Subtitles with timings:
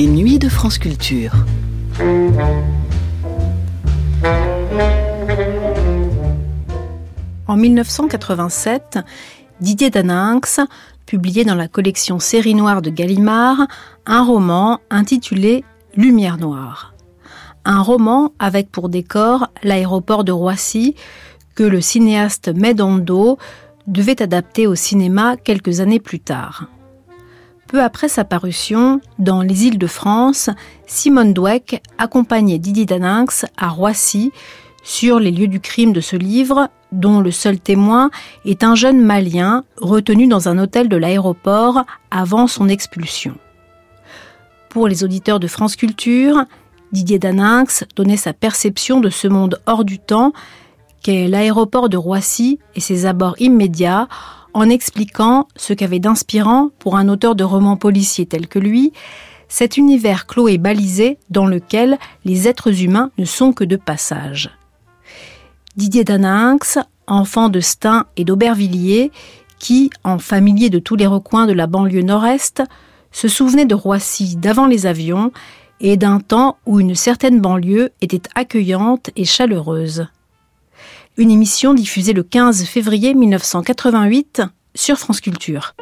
[0.00, 1.34] Les nuits de France Culture.
[7.46, 8.98] En 1987,
[9.60, 10.60] Didier Daninx
[11.04, 13.66] publiait dans la collection Série Noire de Gallimard
[14.06, 16.94] un roman intitulé Lumière Noire.
[17.66, 20.94] Un roman avec pour décor l'aéroport de Roissy
[21.54, 23.36] que le cinéaste Medondo
[23.86, 26.70] devait adapter au cinéma quelques années plus tard.
[27.70, 30.50] Peu après sa parution, dans les îles de France,
[30.88, 34.32] Simone Dweck accompagnait Didier Daninx à Roissy
[34.82, 38.10] sur les lieux du crime de ce livre, dont le seul témoin
[38.44, 43.36] est un jeune Malien retenu dans un hôtel de l'aéroport avant son expulsion.
[44.68, 46.42] Pour les auditeurs de France Culture,
[46.90, 50.32] Didier Daninx donnait sa perception de ce monde hors du temps
[51.04, 54.08] qu'est l'aéroport de Roissy et ses abords immédiats
[54.54, 58.92] en expliquant ce qu'avait d'inspirant pour un auteur de romans policiers tel que lui,
[59.48, 64.50] cet univers clos et balisé dans lequel les êtres humains ne sont que de passage.
[65.76, 69.10] Didier Daninx, enfant de Stein et d'Aubervilliers,
[69.58, 72.62] qui, en familier de tous les recoins de la banlieue nord-est,
[73.12, 75.32] se souvenait de Roissy d'avant les avions
[75.80, 80.06] et d'un temps où une certaine banlieue était accueillante et chaleureuse
[81.20, 84.40] une émission diffusée le 15 février 1988
[84.74, 85.74] sur France Culture.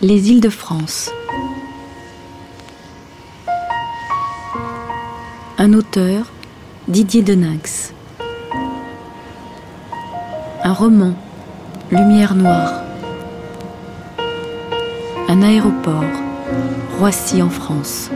[0.00, 1.10] Les îles de France.
[5.58, 6.32] Un auteur
[6.88, 7.92] Didier Denax.
[10.64, 11.14] Un roman,
[11.92, 12.82] Lumière noire.
[15.28, 16.02] Un aéroport,
[16.98, 18.10] Roissy en France.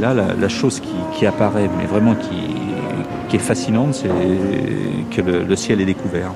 [0.00, 0.80] La, chose
[1.12, 4.08] qui, apparaît, mais vraiment qui, est fascinante, c'est
[5.14, 6.32] que le, ciel est découvert.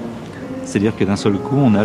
[0.65, 1.85] C'est-à-dire que d'un seul coup, on a,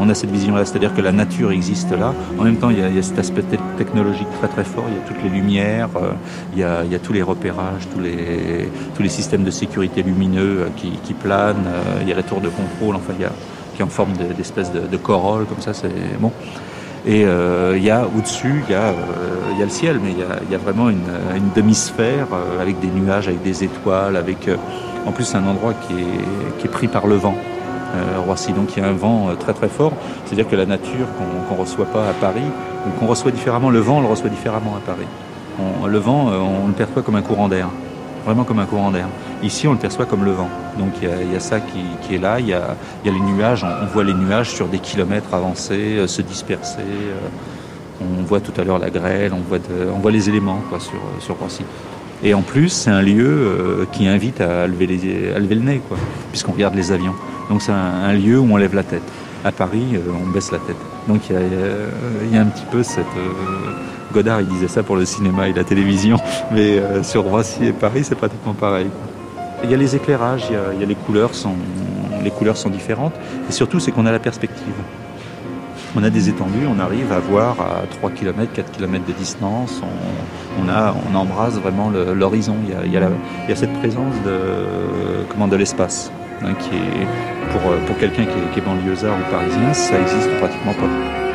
[0.00, 2.14] on a cette vision-là, c'est-à-dire que la nature existe là.
[2.38, 3.44] En même temps, il y a, cet aspect
[3.76, 4.84] technologique très très fort.
[4.88, 6.12] Il y a toutes les lumières, euh,
[6.54, 10.68] il, y a, tous les repérages, tous les, tous les systèmes de sécurité lumineux euh,
[10.76, 11.66] qui, planent.
[11.66, 13.32] Euh, il y a les tours de contrôle, enfin, il y a,
[13.76, 15.74] qui en forme d'espèce de, de, corolle, comme ça.
[15.74, 16.32] C'est bon.
[17.06, 18.92] Et il y a au-dessus, il y a
[19.56, 21.00] il y a le ciel, mais il y a, vraiment une,
[21.54, 24.56] demi-sphère euh, avec des nuages, avec des étoiles, avec euh,
[25.06, 25.94] en plus un endroit qui
[26.64, 27.34] est, pris par le vent.
[27.94, 29.92] Euh, Roissy, donc il y a un vent très très fort.
[30.24, 32.44] C'est-à-dire que la nature qu'on ne reçoit pas à Paris,
[32.86, 35.06] ou qu'on reçoit différemment, le vent on le reçoit différemment à Paris.
[35.88, 37.68] le vent, on le perçoit comme un courant d'air,
[38.26, 39.08] vraiment comme un courant d'air.
[39.42, 40.50] Ici, on le perçoit comme le vent.
[40.78, 42.38] Donc il y a, ça qui, est là.
[42.40, 43.64] Il y a, les nuages.
[43.64, 46.82] On, voit les nuages sur des kilomètres avancés se disperser.
[48.00, 51.64] On voit tout à l'heure la grêle, on voit, les éléments sur, sur Roissy.
[52.22, 55.80] Et en plus, c'est un lieu euh, qui invite à lever, le nez,
[56.30, 57.14] puisqu'on regarde les avions.
[57.50, 59.02] Donc c'est un, lieu où on lève la tête.
[59.44, 60.76] À Paris, euh, on baisse la tête.
[61.08, 61.36] Donc il
[62.32, 63.04] y, a, un petit peu cette...
[63.16, 63.72] Euh,
[64.12, 66.16] Godard, il disait ça pour le cinéma et la télévision,
[66.52, 68.86] mais sur Roissy et Paris, c'est pratiquement pareil.
[69.64, 71.54] Il y a les éclairages, il y a, les couleurs sont
[72.22, 73.14] les couleurs sont différentes,
[73.48, 74.74] et surtout c'est qu'on a la perspective
[75.96, 79.80] on a des étendues, on arrive à voir à 3 km, 4 km de distance,
[80.62, 82.56] on, a, on embrasse vraiment l'horizon.
[82.84, 86.12] Il, y a, cette présence de, de l'espace,
[86.44, 87.06] hein, qui est,
[87.52, 91.25] pour, pour quelqu'un qui est, qui est banlieusard ou parisien, ça existe pratiquement pas.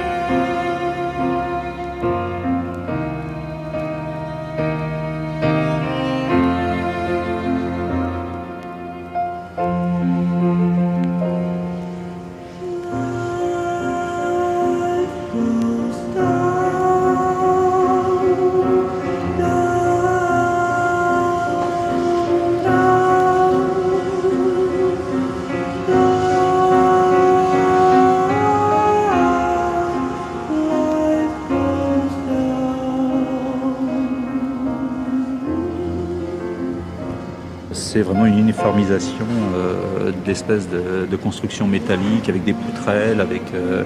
[38.61, 39.25] Uniformisation
[39.55, 43.83] euh, d'espèces de, constructions métalliques avec des poutrelles, avec euh,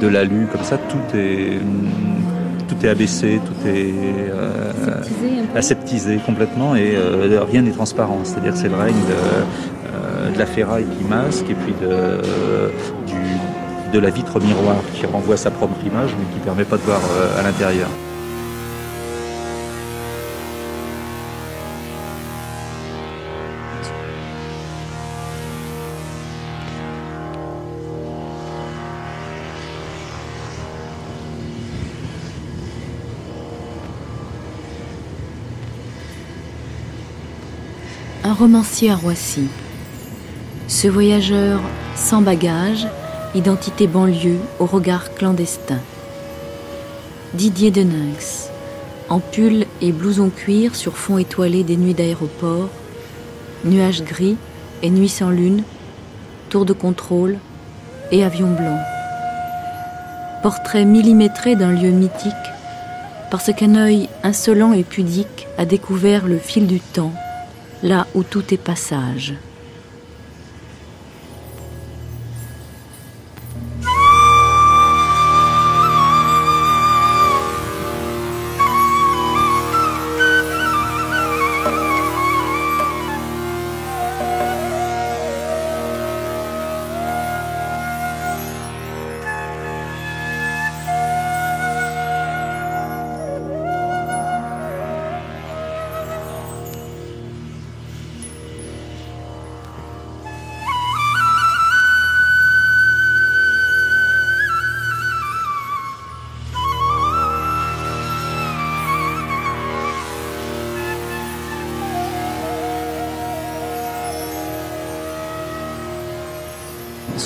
[0.00, 1.58] de l'alu, comme ça, tout est,
[2.68, 3.92] tout est abaissé, tout est
[4.30, 4.72] euh,
[5.54, 6.96] aseptisé, complètement et
[7.50, 8.20] rien n'est transparent.
[8.24, 12.18] C'est-à-dire que c'est le règne de, la ferraille qui masque et puis de,
[13.92, 16.82] de la vitre miroir qui renvoie sa propre image mais qui ne permet pas de
[16.82, 17.00] voir
[17.38, 17.88] à l'intérieur.
[38.32, 39.46] Un romancier à Roissy.
[40.66, 41.60] Ce voyageur
[41.94, 42.88] sans bagage,
[43.34, 45.80] identité banlieue au regard clandestin.
[47.34, 48.48] Didier Deninx,
[49.10, 52.70] en pull et blouson cuir sur fond étoilé des nuits d'aéroport,
[53.66, 54.38] nuages gris
[54.82, 55.62] et nuits sans lune,
[56.48, 57.36] tour de contrôle
[58.12, 58.78] et avion blanc.
[60.42, 62.32] Portrait millimétré d'un lieu mythique,
[63.30, 67.12] parce qu'un œil insolent et pudique a découvert le fil du temps
[67.82, 69.34] là où tout est passage.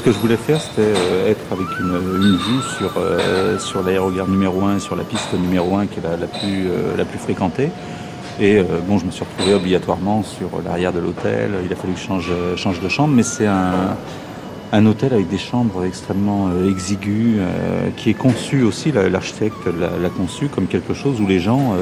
[0.07, 1.99] Que je voulais faire, c'était euh, être avec une,
[2.37, 6.29] vue sur, euh, sur l'aérogare numéro 1, sur la piste numéro 1 qui est la,
[6.29, 7.71] plus, euh, la plus fréquentée.
[8.41, 11.55] Et bon, je me suis retrouvé obligatoirement sur l'arrière de l'hôtel.
[11.65, 13.97] Il a fallu que je change, change de chambre, mais c'est un,
[14.73, 17.41] un hôtel avec des chambres extrêmement exiguës,
[17.97, 21.75] qui est conçu aussi, l'architecte l'a conçu comme quelque chose où les gens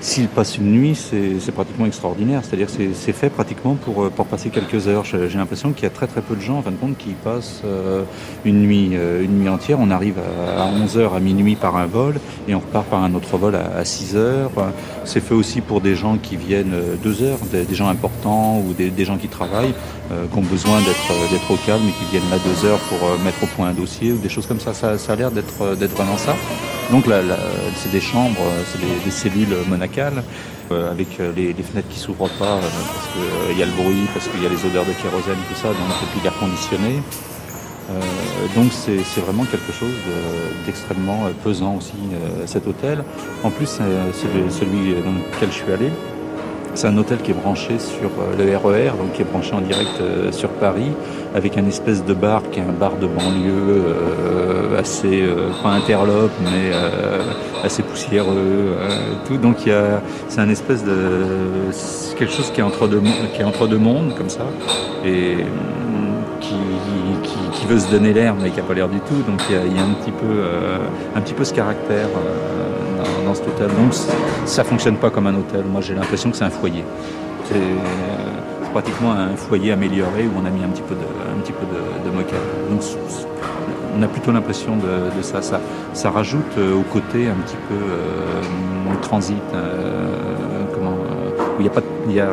[0.00, 2.42] s'il passe une nuit, c'est pratiquement extraordinaire.
[2.44, 5.04] C'est-à-dire que c'est fait pratiquement pour, euh, pour passer quelques heures.
[5.04, 7.10] J'ai l'impression qu'il y a très très peu de gens, en fin de compte, qui
[7.10, 8.02] passent euh,
[8.44, 9.78] une, nuit, euh, une nuit entière.
[9.80, 12.16] On arrive à, 11h à minuit par un vol
[12.48, 14.50] et on repart par un autre vol à, 6 heures.
[15.04, 19.04] C'est fait aussi pour des gens qui viennent deux heures, des, gens importants ou des,
[19.04, 19.74] gens qui travaillent,
[20.30, 23.46] qui ont besoin d'être au calme et qui viennent là deux heures pour mettre au
[23.46, 24.74] point un dossier ou des choses comme ça.
[24.74, 26.34] Ça, ça a l'air d'être vraiment ça.
[26.90, 27.20] Donc là,
[27.76, 30.22] c'est des chambres, c'est des, cellules monacales
[30.72, 33.08] euh, avec euh, les, fenêtres qui s'ouvrent pas euh, parce
[33.48, 35.68] qu'il y a le bruit, parce qu'il y a les odeurs de kérosène, tout ça,
[35.68, 37.00] donc et puis l'air conditionné.
[38.56, 39.94] donc c'est vraiment quelque chose
[40.64, 41.94] d'extrêmement pesant aussi
[42.46, 43.04] cet hôtel.
[43.44, 45.90] En plus, c'est celui dans lequel je suis allé.
[46.76, 49.54] C'est un hôtel qui est branché sur euh, le RER, e donc qui est branché
[49.54, 50.92] en direct euh, sur Paris,
[51.34, 55.24] avec un espèce de bar qui est un bar de banlieue euh, assez,
[55.62, 56.76] pas interlope, mais
[57.64, 58.76] assez poussiéreux,
[59.26, 59.38] tout.
[59.38, 59.56] Donc
[60.28, 61.24] c'est un espèce de,
[62.18, 63.00] quelque chose qui est entre deux,
[63.32, 64.44] qui est entre deux mondes comme ça,
[65.02, 66.42] et mm,
[67.52, 69.22] qui, veut se donner l'air, mais qui n'a pas l'air du tout.
[69.26, 70.44] Donc il y a, un petit peu,
[71.16, 72.08] un petit peu ce caractère
[73.24, 73.68] dans, cet hôtel.
[73.68, 73.92] Donc
[74.44, 75.64] ça fonctionne pas comme un hôtel.
[75.64, 76.84] Moi j'ai l'impression que c'est un foyer.
[77.44, 77.60] C'est
[78.72, 82.36] pratiquement un foyer amélioré où on a mis un petit peu de, moquette.
[82.70, 82.82] Donc
[83.98, 85.40] on a plutôt l'impression de, ça.
[85.40, 86.10] ça.
[86.10, 90.06] rajoute euh, au côté un petit peu euh, transit, euh,
[91.58, 91.62] où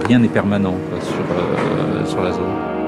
[0.05, 2.82] rien n'est permanent sur, sur la zone.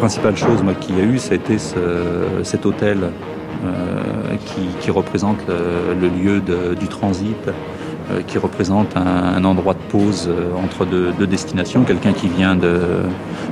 [0.00, 1.56] Principale chose qu'il y a eu, ça a été
[2.42, 3.10] cet hôtel
[4.80, 6.40] qui, représente le, lieu
[6.74, 7.36] du transit,
[8.26, 10.30] qui représente un, endroit de pause
[10.64, 11.82] entre deux, destinations.
[11.84, 12.80] Quelqu'un qui vient de,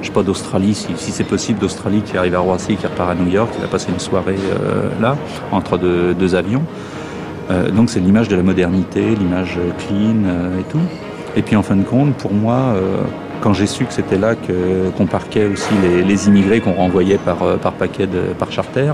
[0.00, 3.14] je sais pas, d'Australie, si, c'est possible, d'Australie, qui arrive à Roissy, qui repart à
[3.14, 4.38] New York, qui va passer une soirée
[5.00, 5.16] là,
[5.52, 6.64] entre deux avions.
[7.50, 10.80] Euh, donc c'est l'image de la modernité, l'image clean euh, et tout.
[11.36, 13.02] Et puis en fin de compte, pour moi, euh,
[13.40, 14.34] quand j'ai su que c'était là
[14.96, 18.92] qu'on parquait aussi les, immigrés qu'on renvoyait par, par paquet de, par charter,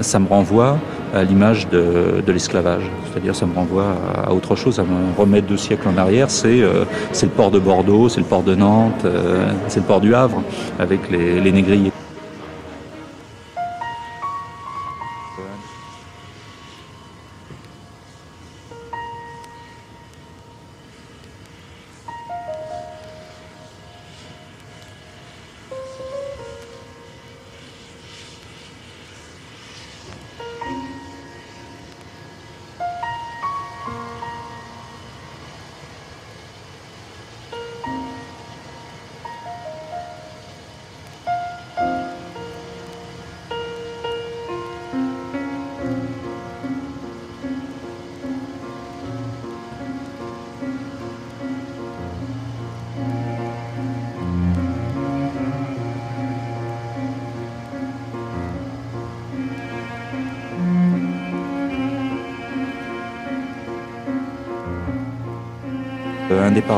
[0.00, 0.78] ça me renvoie
[1.14, 2.90] à l'image de, l'esclavage.
[3.10, 3.94] C'est-à-dire ça me renvoie
[4.26, 6.30] à, autre chose, à me remettre deux siècles en arrière.
[6.30, 9.06] C'est le port de Bordeaux, c'est le port de Nantes,
[9.68, 10.42] c'est le port du Havre,
[10.78, 11.92] avec les, les négriers.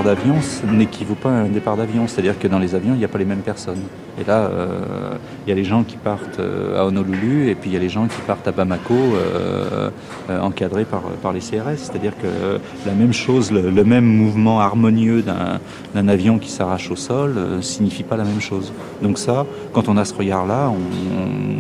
[0.09, 0.37] D'avion
[0.73, 2.07] n'équivaut pas à un départ d'avion.
[2.07, 3.83] C'est-à-dire que dans les avions, il n'y a pas les mêmes personnes.
[4.19, 5.15] Et là, euh,
[5.47, 7.79] il y a les gens qui partent euh, à Honolulu et puis il y a
[7.79, 9.91] les gens qui partent à Bamako euh,
[10.31, 11.77] encadrés par, par les CRS.
[11.77, 15.23] C'est-à-dire que la même chose, le, même mouvement harmonieux
[15.95, 18.73] d'un avion qui s'arrache au sol signifie pas la même chose.
[19.03, 20.73] Donc ça, quand on a ce regard-là,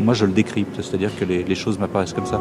[0.04, 0.80] moi je le décrypte.
[0.80, 2.40] C'est-à-dire que les choses m'apparaissent comme ça.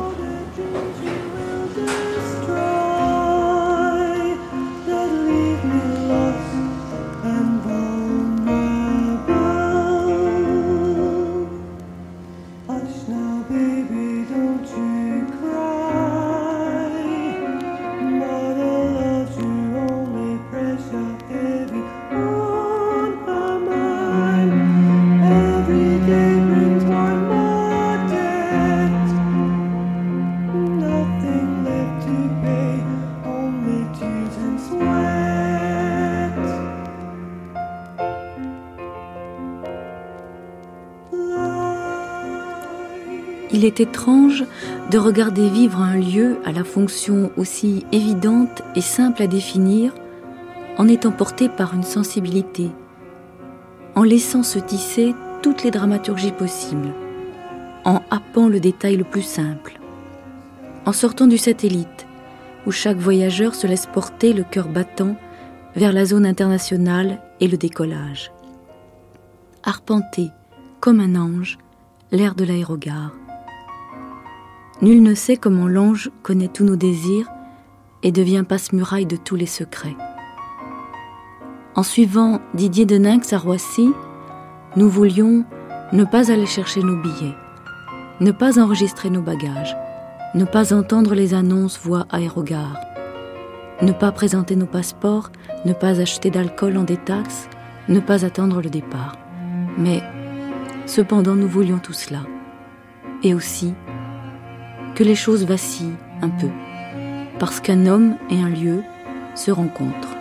[43.57, 44.45] Il est étrange
[44.91, 49.93] de regarder vivre un lieu à la fonction aussi évidente et simple à définir
[50.77, 52.69] en étant porté par une sensibilité,
[53.95, 56.93] en laissant se tisser toutes les dramaturgies possibles,
[57.83, 59.79] en happant le détail le plus simple,
[60.85, 62.05] en sortant du satellite,
[62.67, 65.15] où chaque voyageur se laisse porter le cœur battant
[65.75, 68.31] vers la zone internationale et le décollage.
[69.63, 70.29] Arpenter,
[70.79, 71.57] comme un ange,
[72.11, 73.13] l'air de l'aérogare.
[74.81, 77.27] Nul ne sait comment l'ange connaît tous nos désirs
[78.03, 79.95] et devient passe-muraille de tous les secrets.
[81.75, 83.91] En suivant Didier de Nynx à Roissy,
[84.75, 85.45] nous voulions
[85.93, 87.35] ne pas aller chercher nos billets,
[88.19, 89.75] ne pas enregistrer nos bagages,
[90.35, 92.79] ne pas entendre les annonces voix aérogare,
[93.81, 95.31] ne pas présenter nos passeports,
[95.65, 97.49] ne pas acheter d'alcool en détaxe,
[97.89, 99.17] ne pas attendre le départ.
[99.77, 100.03] Mais
[100.85, 102.19] cependant nous voulions tout cela.
[103.23, 103.73] Et aussi
[104.97, 106.49] que les choses vacillent un peu,
[107.37, 108.81] parce qu'un homme et un lieu
[109.35, 110.16] se rencontrent.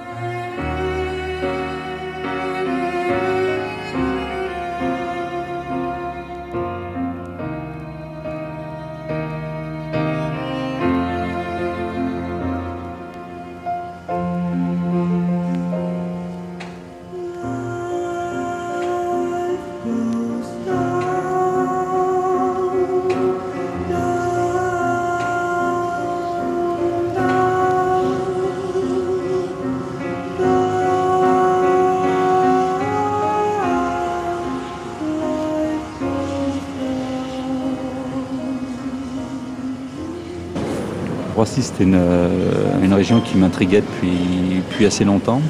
[41.63, 45.41] C'était euh, une, région qui m'intriguait depuis, assez longtemps,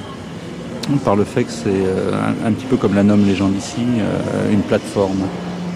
[1.04, 2.12] par le fait que c'est euh,
[2.46, 5.22] un, petit peu comme la nomment les gens d'ici, euh, une plateforme.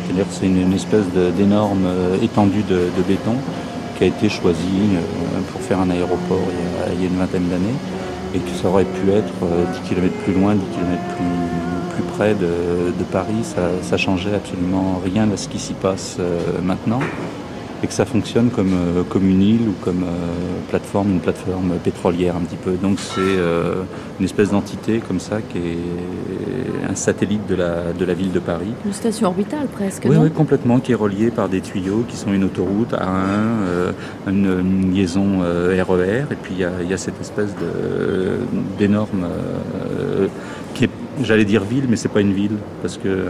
[0.04, 1.06] C'est-à-dire que c'est une, espèce
[1.36, 1.84] d'énorme
[2.22, 3.34] étendue de, béton
[3.98, 4.96] qui a été choisie
[5.52, 6.42] pour faire un aéroport
[6.94, 7.74] il y a, une vingtaine d'années
[8.34, 9.32] et que ça aurait pu être
[9.84, 15.00] 10 km plus loin, 10 km plus, plus près de, Paris, ça, ça changeait absolument
[15.04, 16.18] rien à ce qui s'y passe
[16.62, 17.00] maintenant
[17.82, 21.72] et que ça fonctionne comme, euh, comme une île ou comme euh, plateforme, une plateforme
[21.82, 22.72] pétrolière un petit peu.
[22.72, 23.82] Donc c'est euh,
[24.18, 28.38] une espèce d'entité comme ça qui est un satellite de la, de la ville de
[28.38, 28.72] Paris.
[28.84, 30.06] Une station orbitale presque.
[30.08, 34.92] Oui, oui, complètement, qui est reliée par des tuyaux qui sont une autoroute A1, une,
[34.92, 37.54] liaison RER, e et puis il y a, y a, cette espèce
[38.78, 39.26] d'énorme,
[40.74, 40.90] qui est,
[41.22, 43.26] j'allais dire ville, mais c'est pas une ville, parce que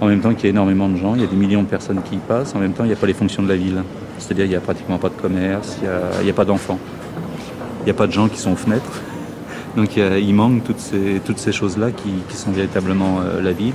[0.00, 1.68] en même temps qu'il y a énormément de gens, il y a des millions de
[1.68, 3.56] personnes qui y passent, en même temps il n'y a pas les fonctions de la
[3.56, 3.82] ville.
[4.18, 6.78] C'est-à-dire il n'y a pratiquement pas de commerce, il n'y a, pas d'enfants,
[7.80, 9.00] il n'y a pas de gens qui sont aux fenêtres.
[9.76, 10.78] Donc il, manque toutes
[11.38, 13.74] ces, choses-là qui, sont véritablement euh, la ville.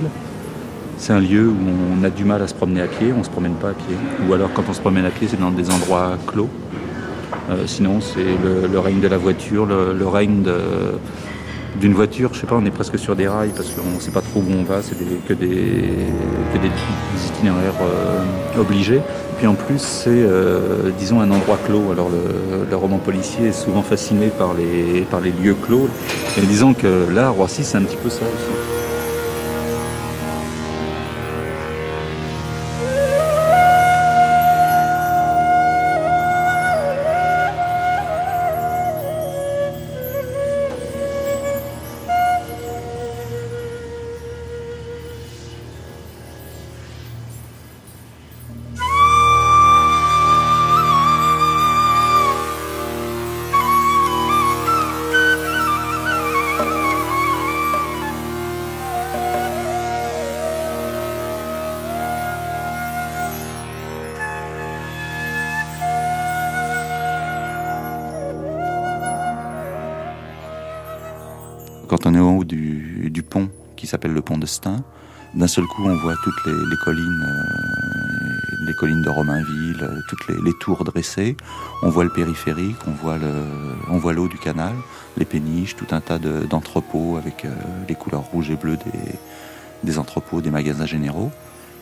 [0.98, 1.54] C'est un lieu où
[1.98, 3.74] on a du mal à se promener à pied, on ne se promène pas à
[3.74, 3.96] pied.
[4.28, 6.50] Ou alors quand on se promène à pied, c'est dans des endroits clos.
[7.50, 8.24] Euh, sinon, c'est
[8.70, 10.54] le, règne de la voiture, le règne de,
[11.80, 14.10] d'une voiture, je sais pas, on est presque sur des rails parce qu'on ne sait
[14.10, 15.90] pas trop où on va, c'est que, des,
[17.28, 19.00] itinéraires euh, obligés.
[19.38, 21.92] Puis en plus, c'est, euh, disons, un endroit clos.
[21.92, 25.88] Alors le, roman policier est souvent fasciné par les, par les lieux clos.
[26.36, 28.75] Et disons que là, Roissy, c'est un petit peu ça aussi.
[72.44, 74.82] Du, pont qui s'appelle le pont de Stein,
[75.34, 80.28] d'un seul coup on voit toutes les, collines, euh, les collines de Romainville, euh, toutes
[80.28, 81.36] les, tours dressées.
[81.82, 83.32] On voit le périphérique, on voit le,
[83.90, 84.74] on voit l'eau du canal,
[85.16, 87.50] les péniches, tout un tas d'entrepôts avec euh,
[87.88, 89.12] les couleurs rouges et bleues des,
[89.84, 91.30] des entrepôts, des magasins généraux.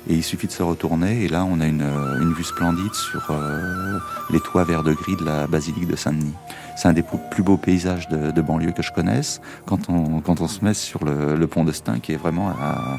[0.09, 1.83] Et il suffit de se retourner et là on a une,
[2.21, 3.99] une vue splendide sur euh,
[4.31, 6.35] les toits vert de gris de la basilique de Saint-Denis.
[6.77, 9.40] C'est un des plus beaux paysages de, banlieue que je connaisse.
[9.64, 12.99] Quand on, quand on se met sur le, pont de Stein qui est vraiment à,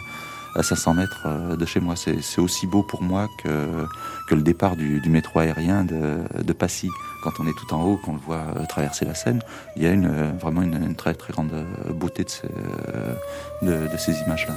[0.55, 3.85] à 500 mètres euh, de chez moi, c'est aussi beau pour moi que,
[4.27, 6.89] que le départ du, métro aérien de, Passy.
[7.23, 9.41] Quand on est tout en haut, qu'on le voit traverser la Seine,
[9.75, 9.95] il y a
[10.39, 11.51] vraiment une, très très grande
[11.93, 12.25] beauté
[13.61, 14.55] de ces images-là.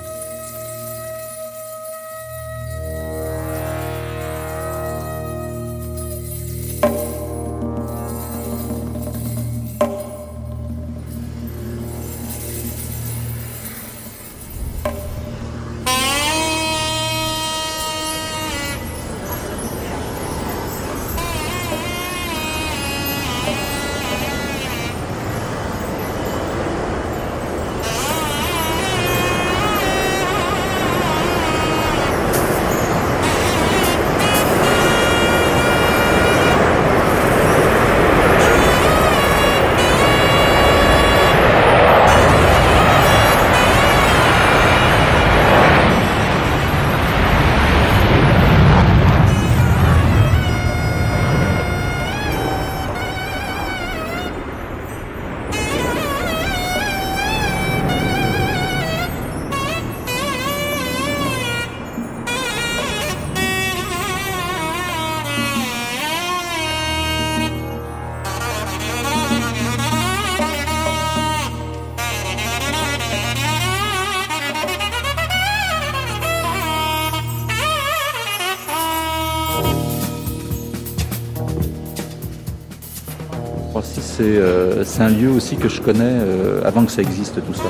[84.85, 87.65] C'est un lieu aussi que je connais euh, avant que ça existe tout ça.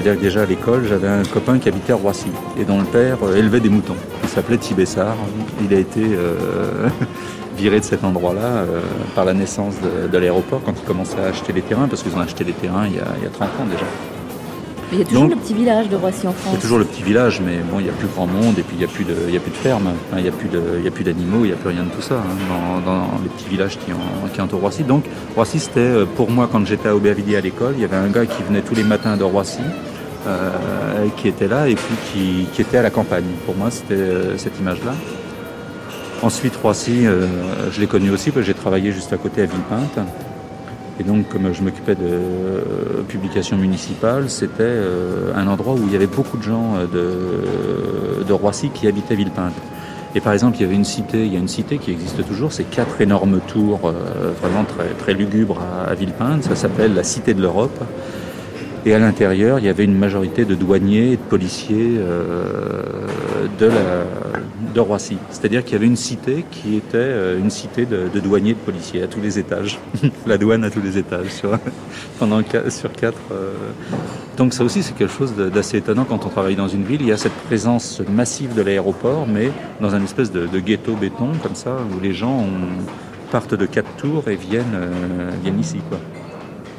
[0.00, 3.18] C'est-à-dire déjà à l'école, j'avais un copain qui habitait à Roissy et dont le père
[3.22, 3.96] euh, élevait des moutons.
[4.22, 5.16] Il s'appelait Tibessard.
[5.62, 6.02] Il a été
[7.56, 8.64] viré de cet endroit-là
[9.14, 9.74] par la naissance
[10.12, 12.86] de, l'aéroport quand il commençait à acheter les terrains, parce qu'ils ont acheté les terrains
[12.86, 13.86] il y, a, il y a 30 ans déjà
[14.92, 16.52] il y a toujours le petit village de Roissy en France.
[16.52, 18.58] Il y a toujours le petit village, mais bon, il n'y a plus grand monde
[18.58, 20.28] et puis il n'y a plus de, il y a plus de ferme, il n'y
[20.28, 23.48] a plus d'animaux, il n'y a plus rien de tout ça hein, dans, les petits
[23.48, 23.92] villages qui,
[24.32, 24.84] qui entourent Roissy.
[24.84, 27.96] Donc Roissy, c'était euh, pour moi quand j'étais à Aubervilliers à l'école, il y avait
[27.96, 29.60] un gars qui venait tous les matins de Roissy.
[30.26, 33.24] Euh, qui était là et puis qui, était à la campagne.
[33.46, 34.92] Pour moi, c'était euh, cette image-là.
[36.22, 37.04] Ensuite, Roissy,
[37.70, 40.00] je l'ai connu aussi parce que j'ai travaillé juste à côté à Villepinte.
[41.00, 45.92] Et donc, comme je m'occupais de euh, publications municipales, c'était euh, un endroit où il
[45.92, 49.54] y avait beaucoup de gens de, de Roissy qui habitaient Villepinte.
[50.14, 52.26] Et par exemple, il y avait une cité, il y a une cité qui existe
[52.26, 53.92] toujours, c'est quatre énormes tours
[54.40, 56.44] vraiment très, très lugubres à, Villepinte.
[56.44, 57.78] Ça s'appelle la Cité de l'Europe.
[58.86, 62.82] Et à l'intérieur, il y avait une majorité de douaniers et de policiers euh,
[63.58, 64.37] de, la,
[64.74, 65.16] de Roissy.
[65.30, 69.02] C'est-à-dire qu'il y avait une cité qui était euh, une cité de, douaniers de policiers
[69.02, 69.78] à tous les étages.
[70.26, 71.58] la douane à tous les étages, sur,
[72.18, 73.20] pendant sur quatre.
[73.32, 73.52] Euh.
[74.36, 77.00] Donc ça aussi, c'est quelque chose d'assez étonnant quand on travaille dans une ville.
[77.00, 81.30] Il y a cette présence massive de l'aéroport, mais dans un espèce de, ghetto béton,
[81.42, 82.46] comme ça, où les gens
[83.30, 85.78] partent de quatre tours et viennent, euh, viennent ici.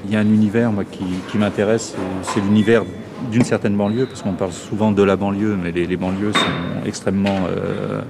[0.05, 2.83] Il y a un univers moi, qui m'intéresse, c'est l'univers
[3.31, 7.47] d'une certaine banlieue, parce qu'on parle souvent de la banlieue, mais les, banlieues sont extrêmement
[7.49, 8.01] euh,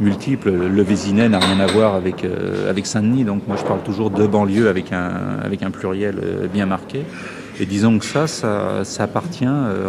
[0.00, 0.50] multiples.
[0.50, 4.10] Le Vésinet n'a rien à voir avec, euh, avec Saint-Denis, donc moi je parle toujours
[4.10, 7.04] de banlieue avec un, avec un pluriel euh, bien marqué.
[7.58, 9.48] Et disons que ça, ça, appartient,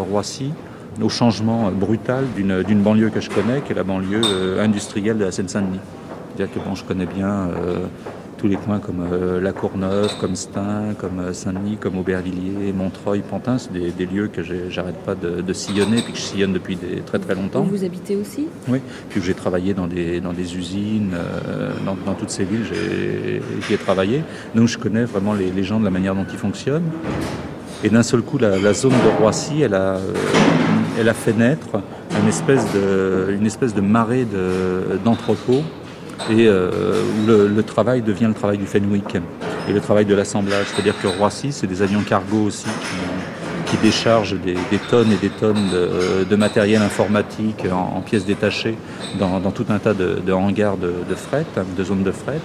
[0.09, 0.53] Roissy,
[1.01, 5.33] au changement brutal d'une banlieue que je connais, qui est la banlieue industrielle de la
[5.33, 5.81] Seine-Saint-Denis.
[6.29, 7.49] C'est-à-dire que bon, je connais bien
[8.37, 13.23] tous les coins comme euh, La Courneuve, comme Stein, comme euh, Saint-Denis, comme Aubervilliers, Montreuil,
[13.27, 16.53] Pantin, c'est des, des, lieux que j'arrête pas de, de, sillonner, puis que je sillonne
[16.53, 17.63] depuis des, très très longtemps.
[17.63, 18.47] Vous habitez aussi?
[18.67, 22.65] Oui, puis j'ai travaillé dans des, dans des usines, euh, dans, dans, toutes ces villes,
[22.71, 24.23] j'y ai, ai, travaillé.
[24.55, 26.89] Donc je connais vraiment les, les, gens de la manière dont ils fonctionnent.
[27.83, 29.97] Et d'un seul coup, la, la, zone de Roissy, elle a,
[30.99, 31.81] elle a fait naître
[32.21, 34.27] une espèce de, une espèce de marée
[35.03, 35.63] d'entrepôts
[36.29, 39.15] et euh, où le, le, travail devient le travail du Fenwick
[39.67, 40.65] et le travail de l'assemblage.
[40.73, 42.67] C'est-à-dire que Roissy, c'est des avions cargo aussi
[43.65, 44.55] qui, déchargent des,
[44.89, 48.75] tonnes et des tonnes de, de matériel informatique en, pièces détachées
[49.19, 51.45] dans, tout un tas de, hangars de, fret,
[51.77, 52.39] de zones de fret.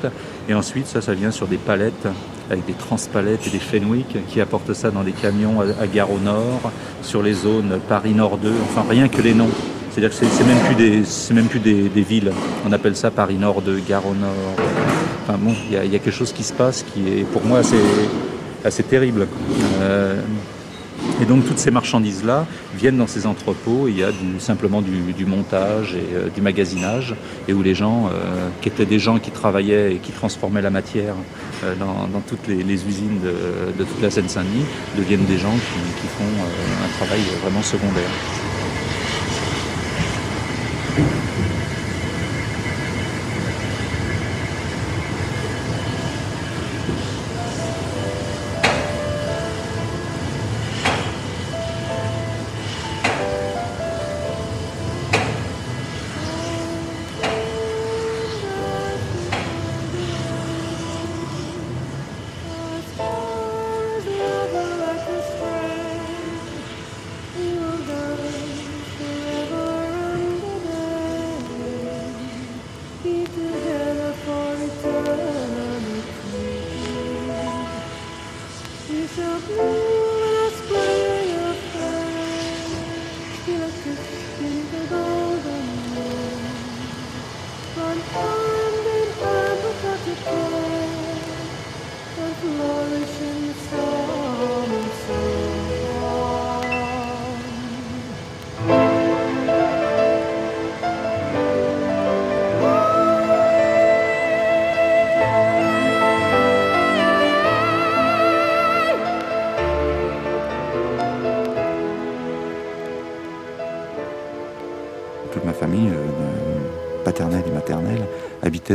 [0.48, 2.08] Et ensuite, ça, ça vient sur des palettes
[2.50, 6.18] avec des transpalettes et des Fenwick qui apportent ça dans des camions à Gare au
[6.18, 6.70] Nord,
[7.02, 9.50] sur les zones Paris Nord 2, enfin rien que les noms
[9.92, 11.02] c'est-à-dire que c'est même plus des,
[11.34, 12.32] même plus des, villes.
[12.66, 14.32] On appelle ça Paris Nord 2, Gare au Nord.
[15.22, 17.60] Enfin bon, il y, a quelque chose qui se passe qui est pour moi
[18.64, 19.28] assez, terrible.
[19.82, 20.22] Euh,
[21.20, 23.86] et donc toutes ces marchandises-là viennent dans ces entrepôts.
[23.86, 27.14] Il y a simplement du, montage et euh, du magasinage,
[27.46, 30.70] et où les gens, euh, qui étaient des gens qui travaillaient et qui transformaient la
[30.70, 31.14] matière
[31.78, 34.64] dans, toutes les, usines de, de, toute la Seine-Saint-Denis,
[34.96, 38.10] deviennent des gens qui, font un travail vraiment secondaire.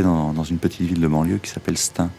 [0.02, 2.10] Dans, une petite ville de banlieue qui s'appelle Stein,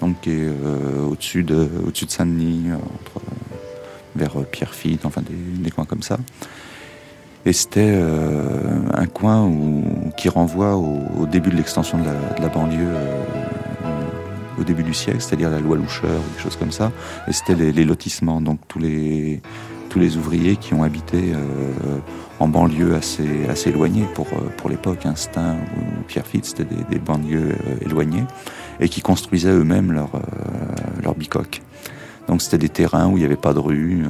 [0.00, 3.24] donc qui est euh, au-dessus de, au de Saint-Denis, euh, entre,
[4.16, 6.18] vers Pierrefitte, enfin des, coins comme ça.
[7.46, 9.50] Et c'était euh, un coin
[10.16, 12.04] qui renvoie au, début de l'extension de,
[12.40, 12.94] la banlieue
[14.58, 16.92] au début du siècle, c'est-à-dire la loi Loucheur, des choses comme ça.
[17.28, 19.40] Et c'était les, lotissements, donc tous les,
[19.90, 21.98] tous les ouvriers qui ont habité euh,
[22.38, 27.84] en banlieue assez, assez éloignée pour, pour l'époque, Instinct ou Pierrefitte, c'était des, banlieues euh,
[27.84, 28.24] éloignées,
[28.78, 30.20] et qui construisaient eux-mêmes leur, euh,
[31.02, 31.60] leur bicoque.
[32.28, 34.04] Donc c'était des terrains où il n'y avait pas de rue,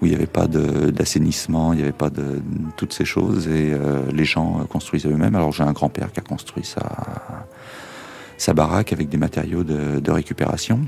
[0.00, 2.40] où il n'y avait pas d'assainissement, il n'y avait pas de
[2.76, 3.72] toutes ces choses, et
[4.10, 5.34] les gens construisaient eux-mêmes.
[5.34, 6.80] Alors j'ai un grand-père qui a construit sa,
[8.38, 10.80] sa baraque avec des matériaux de récupération.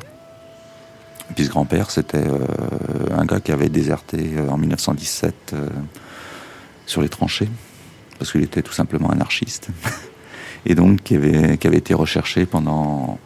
[1.35, 2.39] Puis ce grand-père, c'était euh,
[3.17, 5.69] un gars qui avait déserté euh, en 1917 euh,
[6.87, 7.49] sur les tranchées,
[8.19, 9.69] parce qu'il était tout simplement anarchiste.
[10.67, 13.19] Et donc qui avait, qui avait été recherché pendant,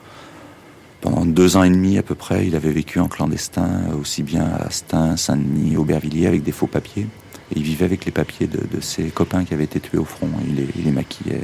[1.00, 4.44] pendant deux ans et demi à peu près, il avait vécu en clandestin, aussi bien
[4.44, 7.06] à Stein, Saint-Denis, Aubervilliers, avec des faux papiers.
[7.52, 10.28] Et il vivait avec les papiers de, ses copains qui avaient été tués au front.
[10.48, 11.40] Il les, il les maquillait,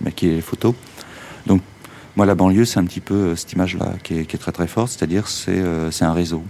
[0.00, 0.74] il maquillait les photos.
[1.46, 1.62] Donc
[2.16, 4.92] moi, la banlieue, c'est un petit peu euh, cette image-là qui est, très très forte,
[4.92, 6.44] c'est-à-dire c'est euh, c'est un réseau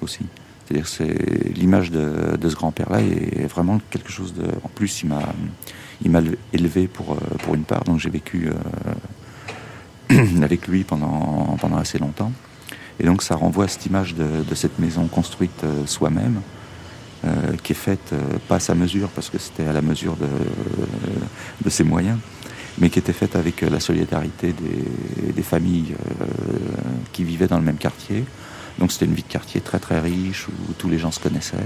[0.00, 0.20] aussi.
[0.64, 1.12] C'est-à-dire c'est
[1.56, 4.44] l'image de, ce grand-père-là est vraiment quelque chose de.
[4.62, 6.20] En plus, il m'a
[6.52, 8.50] élevé pour euh, pour une part, donc j'ai vécu
[10.42, 12.32] avec lui pendant assez longtemps.
[13.00, 16.40] Et donc ça renvoie à cette image de, cette maison construite soi-même,
[17.62, 18.12] qui est faite
[18.48, 20.16] pas à sa mesure parce que c'était à la mesure
[21.64, 22.18] de ses moyens,
[22.80, 26.24] mais qui était faite avec euh, la solidarité des, familles euh,
[27.12, 28.24] qui vivaient dans le même quartier.
[28.78, 31.56] Donc c'était une vie de quartier très très riche où tous les gens se connaissaient,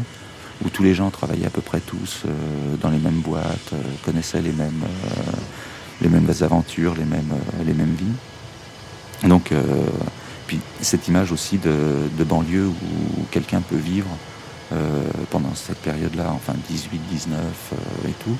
[0.65, 3.73] où tous les gens travaillaient à peu près tous euh, dans les mêmes boîtes,
[4.05, 4.85] connaissaient les mêmes,
[6.01, 7.35] les mêmes aventures, les mêmes,
[7.67, 9.29] les mêmes vies.
[9.29, 9.53] Donc
[10.47, 14.09] puis cette image aussi de, de banlieue où quelqu'un peut vivre
[15.31, 17.41] pendant cette période-là, enfin 18, 19
[18.09, 18.37] et tout,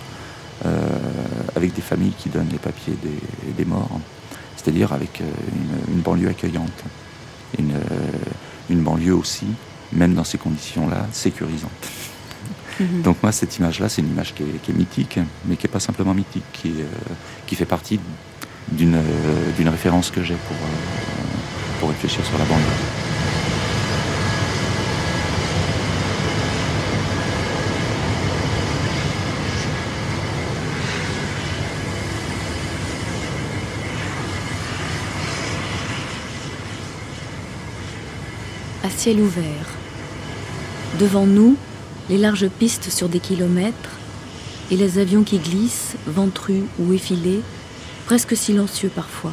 [1.57, 2.95] avec des familles qui donnent les papiers
[3.57, 4.01] des, morts,
[4.57, 5.25] c'est-à-dire avec euh,
[5.89, 6.85] une, banlieue accueillante,
[7.59, 7.79] une, euh,
[8.71, 9.47] une, banlieue aussi,
[9.93, 11.71] même dans ces conditions-là, sécurisante.
[12.79, 13.03] Mhm.
[13.03, 16.15] Donc moi, cette image-là, c'est une image qui est, mythique, mais qui n'est pas simplement
[16.15, 16.73] mythique, qui,
[17.47, 17.99] qui fait partie
[18.71, 20.57] d'une référence que j'ai pour,
[21.81, 23.12] pour réfléchir sur la banlieue.
[38.91, 39.67] Ciel ouvert.
[40.99, 41.57] Devant nous,
[42.11, 43.91] les larges pistes sur des kilomètres
[44.71, 47.41] et les avions qui glissent, ventrus ou effilés,
[48.07, 49.33] presque silencieux parfois,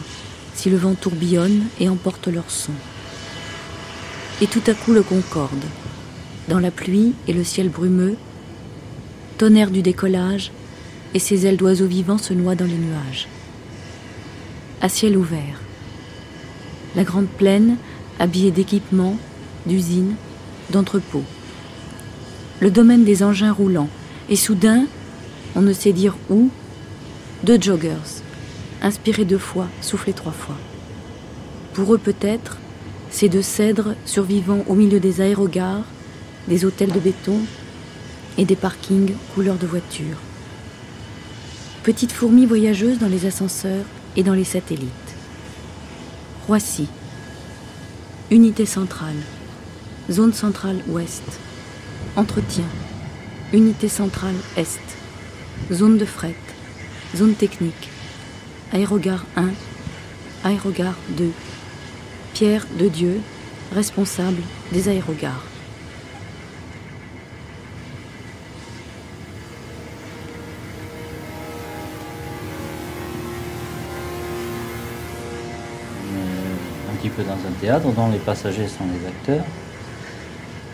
[0.53, 2.73] si le vent tourbillonne et emporte leur son.
[4.41, 5.65] Et tout à coup le Concorde,
[6.47, 8.15] dans la pluie et le ciel brumeux,
[9.37, 10.51] tonnerre du décollage,
[11.13, 13.27] et ses ailes d'oiseaux vivants se noient dans les nuages.
[14.81, 15.59] À ciel ouvert.
[16.95, 17.77] La grande plaine,
[18.19, 19.17] habillée d'équipements,
[19.69, 20.15] d'usines,
[20.71, 21.23] d'entrepôts.
[22.59, 23.89] Le domaine des engins roulants.
[24.27, 24.85] Et soudain,
[25.55, 26.49] on ne sait dire où,
[27.43, 28.21] deux joggers,
[28.81, 30.57] inspirés deux fois, soufflés trois fois.
[31.73, 32.57] Pour eux peut-être,
[33.09, 35.85] ces deux cèdres survivant au milieu des aérogares,
[36.47, 37.39] des hôtels de béton
[38.37, 40.17] et des parkings couleur de voiture.
[41.83, 44.89] Petites fourmis voyageuses dans les ascenseurs et dans les satellites.
[46.45, 46.87] Roissy.
[48.29, 49.15] Unité centrale.
[50.11, 51.21] Zone centrale ouest.
[52.15, 52.65] Entretien.
[53.53, 54.79] Unité centrale est.
[55.71, 56.33] Zone de fret.
[57.15, 57.89] Zone technique.
[58.73, 59.49] Aérogare 1.
[60.43, 61.31] Aérogare 2.
[62.33, 63.21] Pierre de Dieu,
[63.71, 64.41] responsable
[64.71, 65.43] des aérogares.
[76.91, 79.45] un petit peu dans un théâtre dont les passagers sont les acteurs.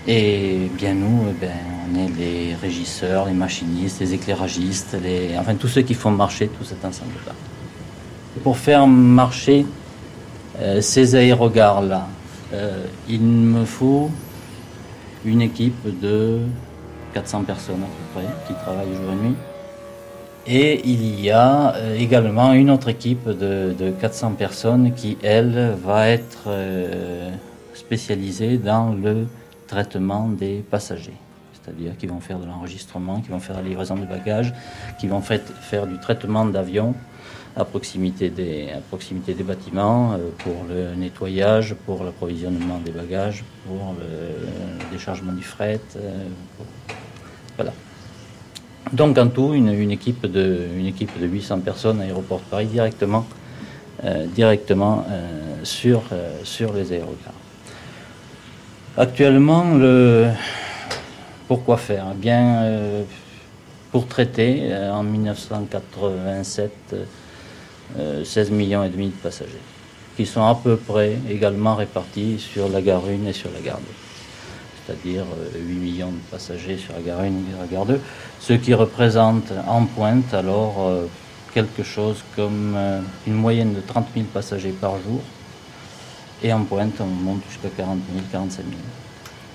[0.08, 1.52] Et bien nous, eh ben,
[1.90, 4.96] on est les régisseurs, les machinistes, les éclairagistes,
[5.40, 7.34] enfin tous ceux qui font marcher tout cet ensemble-là.
[8.44, 9.66] Pour faire marcher
[10.60, 12.08] euh, ces aérogares-là,
[12.54, 14.12] euh, il me faut
[15.26, 16.42] une équipe de
[17.16, 19.36] 400 personnes à peu près qui travaillent jour et nuit.
[20.48, 26.10] Et il y a euh, également une autre équipe de, 400 personnes qui, elle, va
[26.10, 26.50] être
[27.74, 29.26] spécialisée dans le
[29.68, 31.18] traitement des passagers.
[31.54, 34.54] C'est-à-dire qu'ils vont faire de l'enregistrement, qui vont faire la livraison de bagages,
[35.00, 36.94] qui vont faire du traitement d'avions
[37.56, 43.44] à proximité des, à proximité des bâtiments euh, pour le nettoyage, pour l'approvisionnement des bagages,
[43.66, 45.80] pour le, déchargement du fret.
[45.96, 46.26] Euh,
[47.56, 47.72] voilà.
[48.92, 53.26] Donc en tout, une, équipe de, une équipe de 800 personnes à Aéroport Paris directement,
[54.04, 55.06] euh, directement
[55.64, 56.04] sur,
[56.44, 57.45] sur les aéroports.
[58.98, 60.30] Actuellement, le...
[61.50, 62.06] pourquoi faire?
[62.14, 63.04] Eh Bien, euh,
[63.92, 66.72] pour traiter euh, en 1987
[68.24, 69.52] 16 euh, millions et demi de passagers,
[70.16, 73.80] qui sont à peu près également répartis sur la gare 1 et sur la gare
[73.80, 73.84] 2.
[74.86, 78.00] C'est-à-dire 8 millions de passagers sur la gare 1 et la gare 2,
[78.40, 80.90] ce qui représente en pointe alors
[81.54, 82.78] quelque chose comme
[83.28, 85.20] une moyenne de 30 000 passagers par jour
[86.46, 88.68] et en pointe, on monte jusqu'à 40 000, 45 000.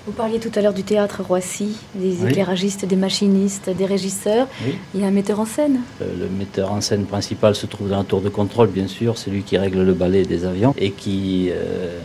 [0.05, 4.47] Vous parliez tout à l'heure du théâtre Roissy, des éclairagistes, des machinistes, des régisseurs.
[4.93, 5.81] Il y a un metteur en scène.
[6.01, 9.17] Euh, le metteur en scène principal se trouve dans la tour de contrôle, bien sûr.
[9.17, 11.99] C'est lui qui règle le balai des avions et qui euh,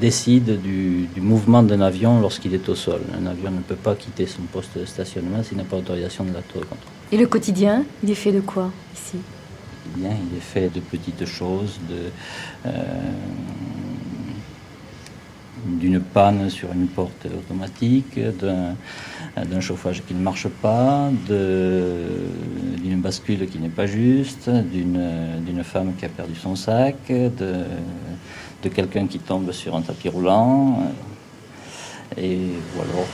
[0.00, 3.02] décide du, mouvement d'un avion lorsqu'il est au sol.
[3.20, 6.32] Un avion ne peut pas quitter son poste de stationnement s'il n'a pas l'autorisation de
[6.32, 6.92] la tour de contrôle.
[7.12, 9.18] Et le quotidien, il est fait de quoi ici?
[9.94, 12.68] Bien, il est fait de petites choses, de.
[12.68, 12.70] Euh,
[15.64, 23.58] d'une panne sur une porte automatique, d'un chauffage qui ne marche pas, d'une bascule qui
[23.58, 29.76] n'est pas juste, d'une femme qui a perdu son sac, de, quelqu'un qui tombe sur
[29.76, 30.82] un tapis roulant,
[32.16, 32.38] et
[32.76, 33.06] ou alors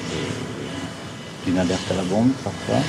[1.47, 2.83] d'une alerte à la bombe parfois.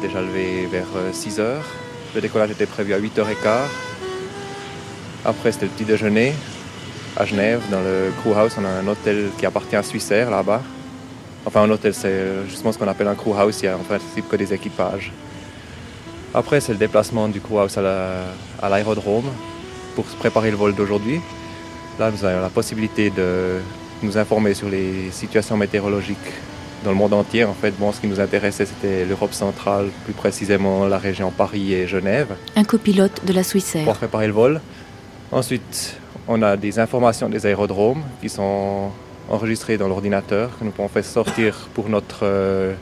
[0.00, 1.66] déjà levé vers 6 euh, heures.
[2.12, 3.68] Le décollage était prévu à 8h15.
[5.24, 6.32] Après, c'était le petit déjeuner
[7.16, 8.54] à Genève, dans le crew house.
[8.58, 10.60] On a un hôtel qui appartient à Swissair là-bas.
[11.46, 13.60] Enfin, un hôtel, c'est justement ce qu'on appelle un crew house.
[13.62, 15.12] Il y a en principe que des équipages.
[16.34, 19.30] Après, c'est le déplacement du crew house à l'aérodrome
[19.94, 21.20] pour préparer le vol d'aujourd'hui.
[21.98, 23.60] Là, nous avons la possibilité de
[24.02, 26.16] nous informer sur les situations météorologiques
[26.84, 27.44] dans le monde entier.
[27.44, 31.74] En fait, bon, ce qui nous intéressait, c'était l'Europe centrale, plus précisément la région Paris
[31.74, 32.36] et Genève.
[32.56, 33.84] Un copilote de la Swissair.
[33.84, 34.60] Pour préparer le vol.
[35.32, 35.96] Ensuite,
[36.28, 38.90] on a des informations des aérodromes qui sont
[39.28, 42.74] enregistrées dans l'ordinateur, que nous pouvons faire sortir pour notre euh,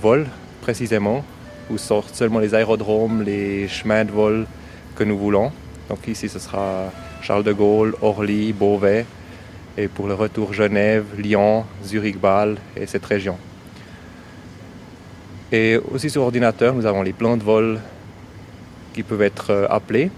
[0.00, 0.26] vol,
[0.62, 1.24] précisément,
[1.70, 4.46] où sortent seulement les aérodromes, les chemins de vol
[4.96, 5.52] que nous voulons.
[5.88, 6.90] Donc ici, ce sera
[7.22, 9.04] Charles de Gaulle, Orly, Beauvais,
[9.76, 13.36] et pour le retour Genève, Lyon, Zurich-Bâle et cette région.
[15.52, 17.80] Et aussi sur ordinateur, nous avons les plans de vol
[18.92, 20.10] qui peuvent être euh, appelés.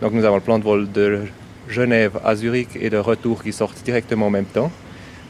[0.00, 1.22] Donc nous avons le plan de vol de
[1.68, 4.70] Genève à Zurich et de retour qui sortent directement en même temps.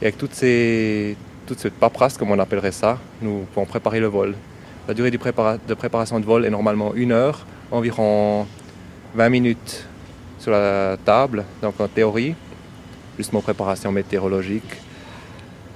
[0.01, 4.07] Et avec toutes ces, toute cette paperasse, comme on appellerait ça, nous pouvons préparer le
[4.07, 4.35] vol.
[4.89, 8.47] La durée de préparation de vol est normalement une heure, environ
[9.15, 9.85] 20 minutes
[10.39, 12.35] sur la table, donc en théorie,
[13.21, 14.73] justement préparation météorologique,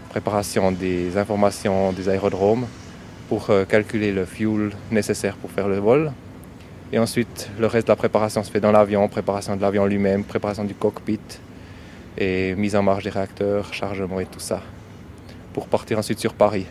[0.08, 2.66] préparation des informations des aérodromes
[3.28, 6.10] pour euh, calculer le fuel nécessaire pour faire le vol.
[6.90, 10.24] Et ensuite, le reste de la préparation se fait dans l'avion, préparation de l'avion lui-même,
[10.24, 11.20] préparation du cockpit
[12.16, 14.62] et mise en marche des réacteurs, chargement et tout ça,
[15.52, 16.66] pour partir ensuite sur Paris.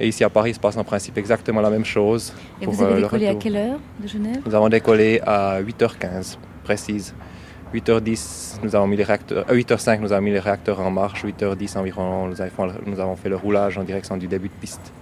[0.00, 2.32] Et ici à Paris, il se passe en principe exactement la même chose.
[2.60, 4.40] Et vous avez euh, décollé à quelle heure de Genève?
[4.44, 7.14] Nous avons décollé à 8h15, précise.
[7.72, 11.24] 8h10, nous avons mis les réacteurs, 8h05, euh, nous avons mis les réacteurs en marche.
[11.24, 14.92] 8h10 environ, nous avons, fait le roulage en direction du début de piste.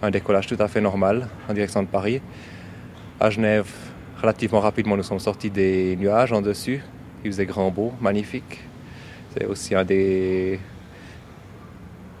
[0.00, 2.22] Un décollage tout à fait normal en direction de Paris.
[3.18, 3.68] À Genève,
[4.22, 6.80] relativement rapidement, nous sommes sortis des nuages en dessus.
[7.24, 8.60] Il faisait grand beau, magnifique.
[9.36, 9.74] C'est aussi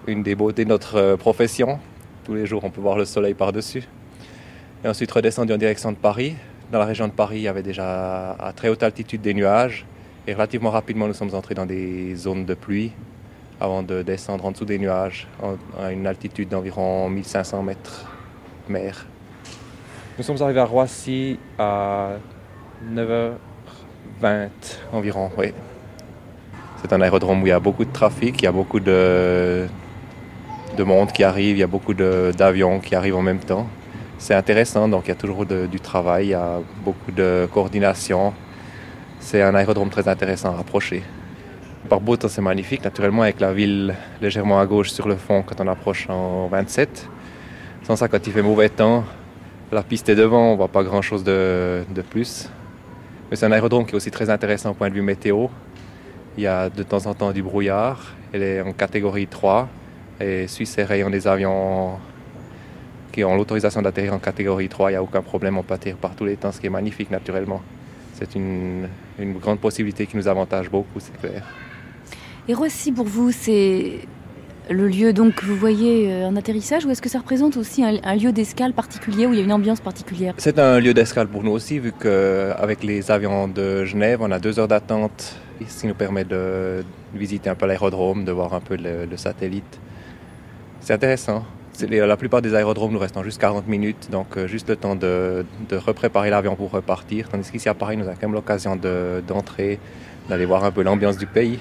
[0.08, 1.78] une des beautés de notre euh, profession.
[2.24, 3.84] Tous les jours, on peut voir le soleil par-dessus.
[4.84, 6.34] Et ensuite, redescendu en direction de Paris.
[6.70, 9.86] Dans la région de Paris, il y avait déjà à très haute altitude des nuages.
[10.26, 12.92] Et relativement rapidement, nous sommes entrés dans des zones de pluie
[13.58, 15.26] avant de descendre en dessous des nuages
[15.80, 18.06] à une altitude d'environ 1500 mètres
[18.68, 19.06] mer.
[20.18, 22.16] Nous sommes arrivés à Roissy à
[22.92, 24.48] 9h20
[24.92, 25.54] environ, oui.
[26.82, 29.66] C'est un aérodrome où il y a beaucoup de trafic, il y a beaucoup de,
[30.76, 33.66] de monde qui arrive, il y a beaucoup d'avions qui arrivent en même temps
[34.18, 34.88] c'est intéressant.
[34.88, 38.34] Donc il y a toujours du travail, il y a beaucoup de coordination.
[39.20, 41.02] C'est un aérodrome très intéressant à approcher.
[41.88, 45.42] Par beau temps, c'est magnifique, naturellement, avec la ville légèrement à gauche sur le fond
[45.42, 47.08] quand on approche en 27.
[47.84, 49.04] Sans ça, quand il fait mauvais temps,
[49.72, 52.50] la piste est devant, on ne voit pas grand-chose de, de, plus.
[53.30, 55.46] Mais c'est un aérodrome qui est aussi très intéressant au point de vue météo.
[56.36, 58.14] Il y a de temps en temps du brouillard.
[58.32, 59.68] Elle est en catégorie 3
[60.20, 61.98] et suit ses rayons des avions
[63.18, 65.96] qui ont l'autorisation d'atterrir en catégorie 3, il n'y a aucun problème, on peut atterrir
[65.96, 67.60] par tous les temps, ce qui est magnifique naturellement.
[68.14, 68.86] C'est une,
[69.18, 71.42] une grande possibilité qui nous avantage beaucoup, c'est clair.
[72.46, 74.06] Et Roissy, pour vous, c'est
[74.70, 77.82] le lieu donc que vous voyez euh, en atterrissage ou est-ce que ça représente aussi
[77.82, 80.34] un, lieu d'escale particulier où il y a une ambiance particulière?
[80.36, 84.38] C'est un lieu d'escale pour nous aussi vu qu'avec les avions de Genève, on a
[84.38, 88.60] deux heures d'attente, ce qui nous permet de visiter un peu l'aérodrome, de voir un
[88.60, 89.80] peu le, satellite.
[90.80, 91.44] C'est intéressant.
[91.80, 95.44] La plupart des aérodromes nous restent juste 40 minutes, donc euh, juste le temps de,
[95.70, 97.28] repréparer l'avion pour repartir.
[97.28, 99.78] Tandis qu'ici à Paris, nous avons quand même l'occasion d'entrer,
[100.28, 101.60] d'aller voir un peu l'ambiance du pays.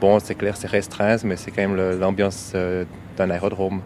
[0.00, 2.84] Bon, c'est clair, c'est restreint, mais c'est quand même l'ambiance euh,
[3.16, 3.80] d'un aérodrome.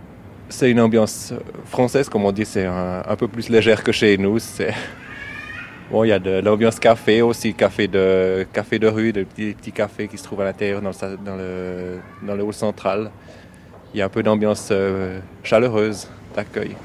[0.48, 1.34] C'est une ambiance
[1.66, 4.38] française, comme on dit, c'est un, peu plus légère que chez nous.
[5.90, 9.54] Bon, il y a de l'ambiance café aussi, café de, café de rue, de petits,
[9.54, 10.90] petits cafés qui se trouvent à l'intérieur dans,
[11.34, 13.10] le, dans le hall central.
[13.94, 16.76] Il y a un peu d'ambiance euh, chaleureuse d'accueil.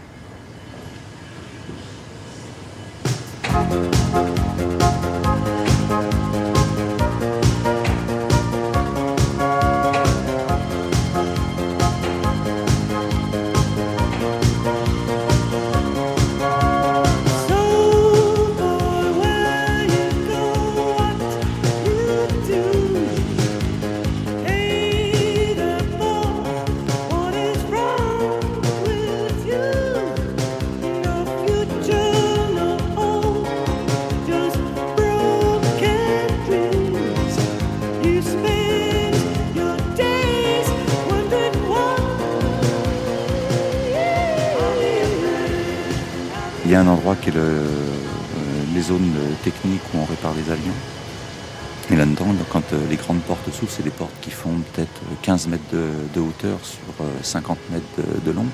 [52.90, 56.80] Les grandes portes s'ouvrent, c'est des portes qui font peut-être 15 mètres de, hauteur sur
[57.22, 58.46] 50 euh, mètres de, long.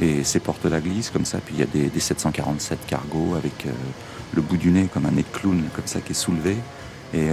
[0.00, 1.38] Et ces portes-là glissent comme ça.
[1.44, 3.70] Puis il y a des, 747 cargos avec euh,
[4.32, 6.56] le bout du nez comme un nez de clown, comme ça, qui est soulevé.
[7.12, 7.28] Et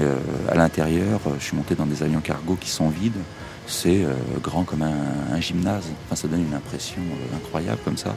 [0.49, 3.21] à l'intérieur, je suis monté dans des avions cargo qui sont vides.
[3.67, 4.07] C'est
[4.41, 5.85] grand comme un, gymnase.
[6.05, 7.03] Enfin, ça donne une impression
[7.35, 8.15] incroyable comme ça.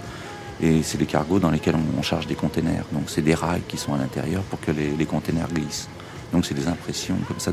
[0.62, 2.84] Et c'est des cargos dans lesquels on, charge des containers.
[2.92, 5.88] Donc c'est des rails qui sont à l'intérieur pour que les, containers glissent.
[6.32, 7.52] Donc c'est des impressions comme ça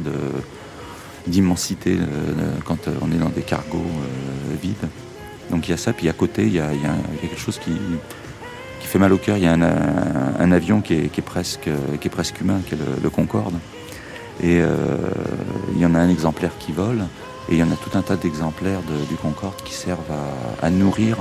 [1.27, 4.87] d'immensité euh, quand euh, on est dans des cargos euh, vides.
[5.51, 6.69] Donc il y a ça, puis à côté il y a,
[7.21, 7.71] quelque chose qui,
[8.79, 9.37] qui fait mal au cœur.
[9.37, 11.69] Il y a un, avion qui est, presque,
[12.01, 13.55] qui est presque humain, qui est le, Concorde.
[14.43, 14.59] Et
[15.73, 17.05] il y en a un exemplaire qui vole,
[17.47, 20.11] et il y en a tout un tas d'exemplaires du Concorde qui servent
[20.61, 21.17] à nourrir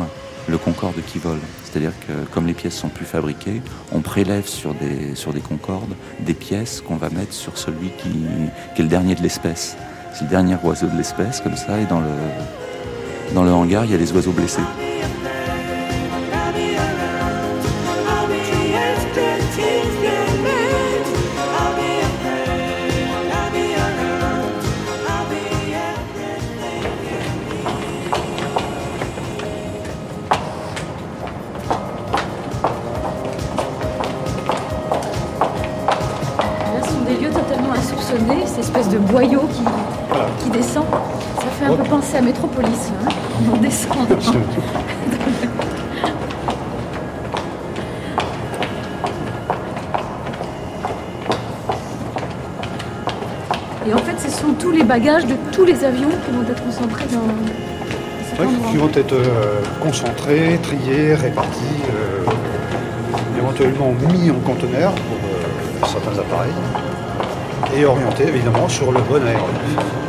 [0.48, 1.38] le Concorde qui vole.
[1.64, 6.80] C'est-à-dire que comme les pièces sont plus fabriquées, on prélève sur des, Concordes des pièces
[6.80, 8.26] qu'on va mettre sur celui qui,
[8.74, 9.76] qui est le dernier de l'espèce.
[10.14, 13.90] C'est le dernier oiseau de l'espèce, comme ça, et dans le, dans le hangar, il
[13.90, 14.62] y a les oiseaux blessés.
[38.18, 39.62] De boyau qui,
[40.42, 40.84] qui descend.
[41.38, 43.08] Ça fait un peu penser à Métropolis, hein.
[43.52, 44.06] on descend.
[53.86, 56.64] Et en fait, ce sont tous les bagages de tous les avions qui vont être
[56.64, 58.42] concentrés dans.
[58.42, 62.24] Oui, qui vont être euh, concentrés, triés, répartis, euh,
[63.38, 66.52] éventuellement mis en conteneur pour euh, certains appareils
[67.76, 70.05] et orienté évidemment sur le bon aéronef.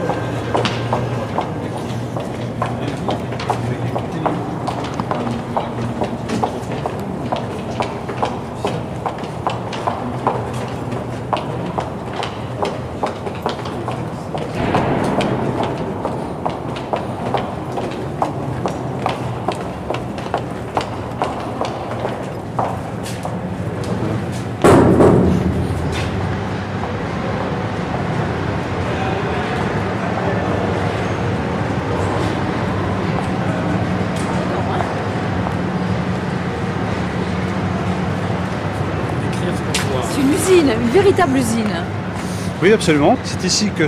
[42.61, 43.17] Oui, absolument.
[43.23, 43.83] C'est ici que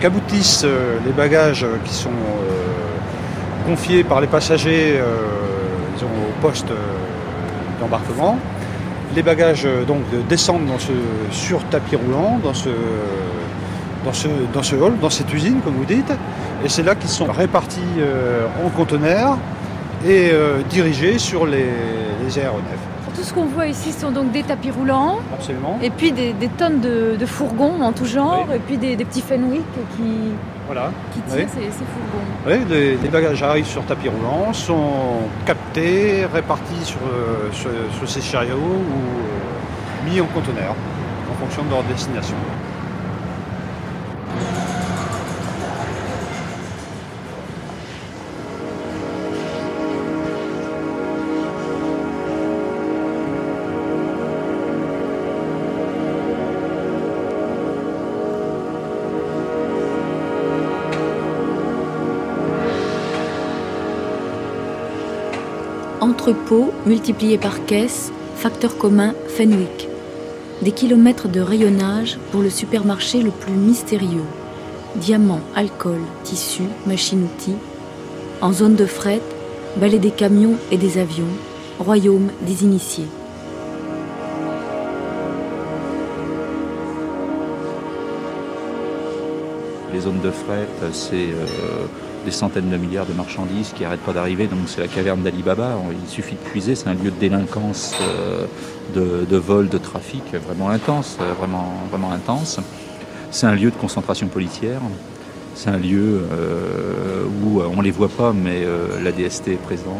[0.00, 6.72] qu'aboutissent euh, les bagages qui sont euh, confiés par les passagers euh, au poste
[7.80, 8.38] d'embarquement.
[9.14, 10.92] Les bagages donc descendent dans ce
[11.30, 12.70] sur tapis roulant, dans ce,
[14.04, 16.12] dans ce, dans ce hall, dans cette usine, comme vous dites.
[16.64, 17.80] Et c'est là qu'ils sont répartis
[18.64, 19.36] en conteneurs
[20.08, 20.32] et
[20.70, 21.68] dirigés sur les,
[22.24, 22.91] les aéronefs.
[23.22, 25.20] Tout ce qu'on voit ici sont donc des tapis roulants.
[25.32, 25.78] Absolument.
[25.80, 28.48] Et puis des, tonnes de, fourgons en tout genre.
[28.52, 29.62] Et puis des, petits Fenwick
[29.96, 30.32] qui,
[30.66, 30.90] Voilà.
[31.12, 32.26] qui tire ces, ces fourgons.
[32.48, 38.10] Oui, les, les bagages arrivent sur tapis roulant, sont captés, répartis sur, euh, sur, sur
[38.10, 40.74] ces chariots ou euh, mis en conteneur
[41.30, 42.34] en fonction de leur destination.
[66.22, 69.88] Entrepôt multiplié par caisse, facteur commun Fenwick.
[70.62, 74.22] Des kilomètres de rayonnage pour le supermarché le plus mystérieux.
[74.94, 77.56] Diamants, alcool, tissus, machines-outils.
[78.40, 79.20] En zone de fret,
[79.78, 81.24] balai des camions et des avions,
[81.80, 83.08] royaume des initiés.
[89.92, 91.86] Les zones de fret, c'est euh,
[92.24, 94.46] des centaines de milliards de marchandises qui n'arrêtent pas d'arriver.
[94.46, 95.76] Donc c'est la caverne d'Ali Baba.
[95.90, 96.74] Il suffit de puiser.
[96.74, 98.46] C'est un lieu de délinquance, euh,
[98.94, 102.60] de, de vol, de trafic vraiment intense, euh, vraiment, vraiment intense.
[103.30, 104.80] C'est un lieu de concentration policière.
[105.54, 109.48] C'est un lieu euh, où euh, on ne les voit pas, mais euh, la DST
[109.48, 109.92] est présente,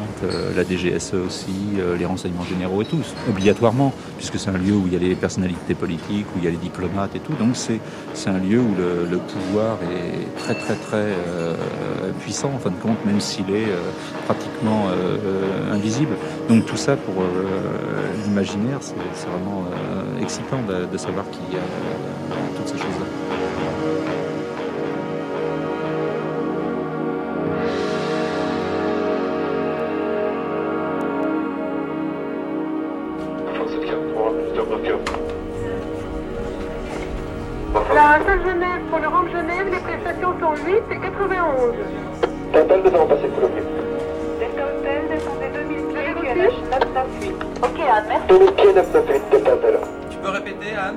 [0.57, 1.53] la DGSE aussi,
[1.99, 5.15] les renseignements généraux et tous, obligatoirement, puisque c'est un lieu où il y a les
[5.15, 7.35] personnalités politiques, où il y a les diplomates et tout.
[7.35, 7.81] Donc c'est
[8.31, 11.13] un lieu où le, pouvoir est très très très
[12.21, 13.69] puissant en fin de compte, même s'il est
[14.27, 14.89] pratiquement
[15.71, 16.15] invisible.
[16.49, 17.15] Donc tout ça pour
[18.25, 18.95] l'imaginaire, c'est
[19.29, 19.65] vraiment
[20.21, 21.65] excitant de, savoir qu'il y a
[22.57, 23.52] toutes ces choses-là.
[48.73, 50.97] Tu peux répéter, Anne?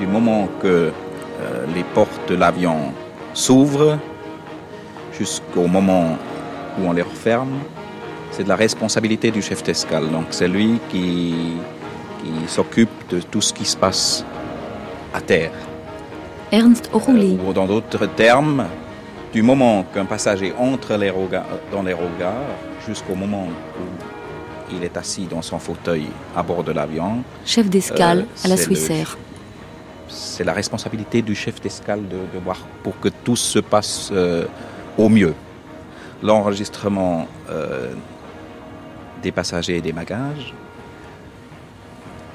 [0.00, 2.92] Du moment que euh, les portes de l'avion
[3.32, 3.96] s'ouvrent
[5.16, 6.18] jusqu'au moment
[6.80, 7.60] où on les referme,
[8.32, 10.10] c'est de la responsabilité du chef d'escale.
[10.10, 11.34] Donc c'est lui qui
[12.48, 14.24] s'occupe de tout ce qui se passe
[15.14, 15.52] à terre.
[16.52, 18.66] Ernst Rouli, Ou dans d'autres termes,
[19.32, 22.54] du moment qu'un passager entre les regards- dans les regards
[22.86, 23.46] jusqu'au moment
[23.80, 28.48] où il est assis dans son fauteuil à bord de l'avion, chef d'escale Euh, à
[28.48, 29.16] la Swissair.
[30.08, 34.44] c'est la responsabilité du chef d'escale de, de voir pour que tout se passe euh,
[34.96, 35.34] au mieux.
[36.22, 37.92] L'enregistrement euh,
[39.22, 40.54] des passagers et des bagages,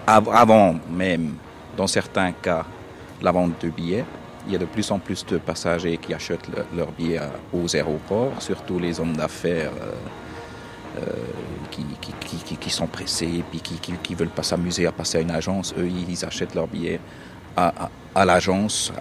[0.05, 1.34] av- avant même,
[1.78, 2.66] dans certains cas,
[3.22, 4.05] la vente de billets.
[4.47, 7.32] Il y a de plus en plus de passagers qui achètent le- leurs billets à-
[7.53, 9.93] aux aéroports, surtout les hommes d'affaires euh,
[10.99, 11.01] euh,
[11.72, 15.74] qui, sont pressés, puis qui ne veulent pas s'amuser à passer à une agence.
[15.78, 16.99] Eux, ils achètent leurs billets
[17.55, 18.91] à, l'agence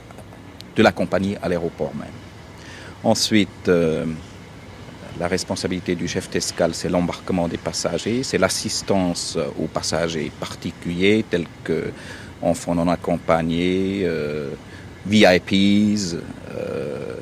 [0.76, 2.08] de la compagnie à l'aéroport même.
[3.04, 4.04] Ensuite, euh,
[5.18, 11.24] la responsabilité du chef d'escale, c'est l'embarquement des passagers, c'est l'assistance euh, aux passagers particuliers
[11.28, 11.92] tels que
[12.42, 14.50] enfants non accompagnés, euh,
[15.06, 16.16] VIPs,
[16.54, 17.14] euh,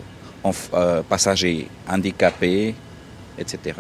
[0.74, 2.74] euh, passagers handicapés,
[3.38, 3.76] etc.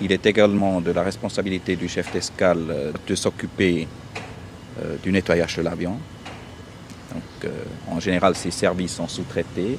[0.00, 3.86] Il est également de la responsabilité du chef d'escale de s'occuper
[5.04, 5.96] du nettoyage de l'avion.
[7.12, 7.52] Donc,
[7.88, 9.78] en général, ces services sont sous-traités.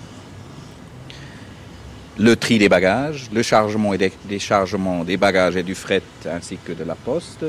[2.18, 6.72] Le tri des bagages, le chargement et déchargement des bagages et du fret ainsi que
[6.72, 7.44] de la poste.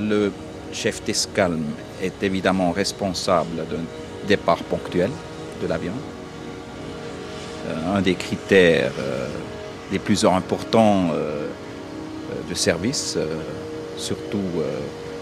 [0.00, 0.32] Le
[0.72, 1.58] chef d'escale
[2.02, 3.84] est évidemment responsable d'un
[4.26, 5.10] départ ponctuel
[5.62, 5.92] de l'avion.
[7.68, 9.26] Euh, un des critères euh,
[9.92, 11.46] les plus importants euh,
[12.48, 13.18] de service,
[13.96, 14.62] surtout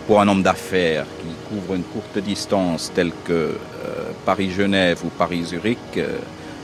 [0.07, 3.55] pour un homme d'affaires qui couvre une courte distance telle que
[4.25, 6.01] Paris-Genève ou Paris-Zurich,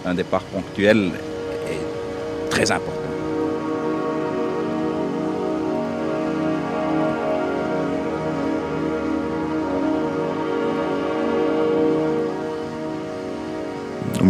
[0.07, 1.11] un départ ponctuel
[1.69, 3.04] est très important.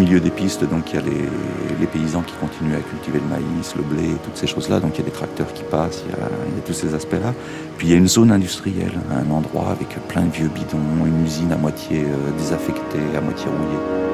[0.04, 3.74] milieu des pistes, donc il y a les, paysans qui continuent à cultiver le maïs,
[3.76, 4.80] le blé, toutes ces choses-là.
[4.80, 7.32] Donc il y a des tracteurs qui passent, il y, a, tous ces aspects-là.
[7.78, 11.24] Puis il y a une zone industrielle, un endroit avec plein de vieux bidons, une
[11.24, 14.04] usine à moitié euh, désaffectée, à moitié rouillée.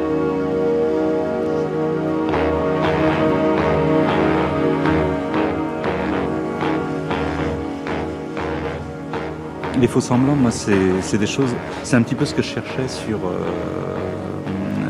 [9.80, 11.54] Les faux semblants, moi, c'est des choses.
[11.84, 13.18] C'est un petit peu ce que je cherchais sur.
[13.26, 14.09] Euh,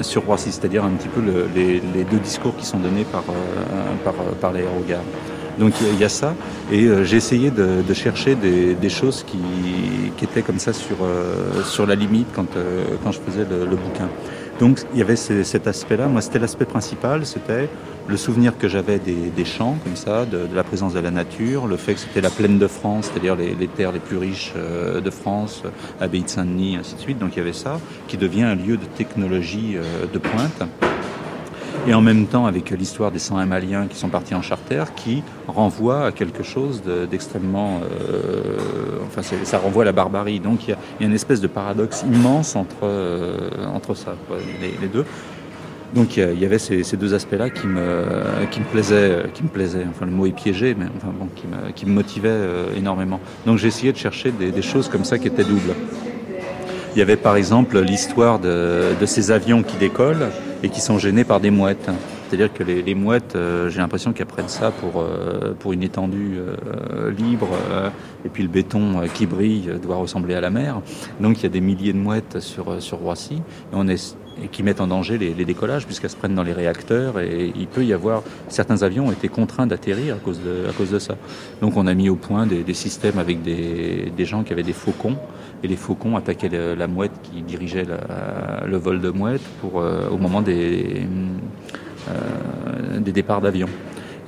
[0.03, 3.94] sur Roissy, c'est-à-dire un petit peu le, les, deux discours qui sont donnés par, euh,
[4.05, 5.03] par, par l'aérogare.
[5.59, 6.34] Donc il y, a ça,
[6.72, 9.38] et euh, j'ai essayé de, chercher des, choses qui,
[10.16, 13.66] qui étaient comme ça sur, euh, sur la limite quand, euh, quand je faisais le,
[13.66, 14.09] le bouquin.
[14.61, 16.07] Donc il y avait cet aspect-là.
[16.07, 17.69] Moi, c'était l'aspect principal, c'était
[18.07, 21.79] le souvenir que j'avais des, champs comme ça, de, la présence de la nature, le
[21.79, 25.11] fait que c'était la plaine de France, c'est-à-dire les, terres les plus riches euh, de
[25.11, 25.63] France,
[25.99, 27.19] Abbaye de Saint-Denis, ainsi de suite.
[27.19, 30.63] Donc il y avait ça, qui devient un lieu de technologie euh, de pointe.
[31.87, 35.22] Et en même temps, avec l'histoire des 101 Maliens qui sont partis en charter, qui
[35.49, 37.81] renvoie à quelque chose d'extrêmement...
[37.83, 40.41] Euh, enfin, ça renvoie à la barbarie.
[40.41, 44.89] Donc il y, a, une espèce de paradoxe immense entre, euh, entre ça, quoi, les,
[44.89, 45.07] deux.
[45.95, 48.05] Donc il y avait ces, deux aspects-là qui me,
[48.51, 49.87] qui me plaisaient, qui me plaisaient.
[49.89, 53.20] Enfin le mot est piégé, mais enfin bon, qui me, qui me motivait euh, énormément.
[53.47, 55.74] Donc j'ai essayé de chercher des, des choses comme ça qui étaient doubles.
[56.95, 60.28] Il y avait par exemple l'histoire de, de, ces avions qui décollent
[60.63, 61.91] et qui sont gênés par des mouettes.
[62.29, 65.83] C'est-à-dire que les, les mouettes, euh, j'ai l'impression qu'elles prennent ça pour, euh, pour une
[65.83, 67.49] étendue euh, libre,
[68.25, 70.81] et puis le béton qui brille doit ressembler à la mer.
[71.21, 73.43] Donc il y a des milliers de mouettes sur, sur Roissy,
[74.43, 77.66] et qui mettent en danger les, décollages puisqu'elles se prennent dans les réacteurs, et il
[77.66, 78.22] peut y avoir...
[78.49, 81.16] Certains avions ont été contraints d'atterrir à, cause de, ça.
[81.61, 85.16] Donc on a mis au point des, systèmes avec des, gens qui avaient des faucons,
[85.62, 87.86] et les faucons attaquaient la mouette qui dirigeait
[88.66, 91.03] le vol de mouette pour, euh, au moment des,
[92.09, 93.68] euh, des départs d'avion.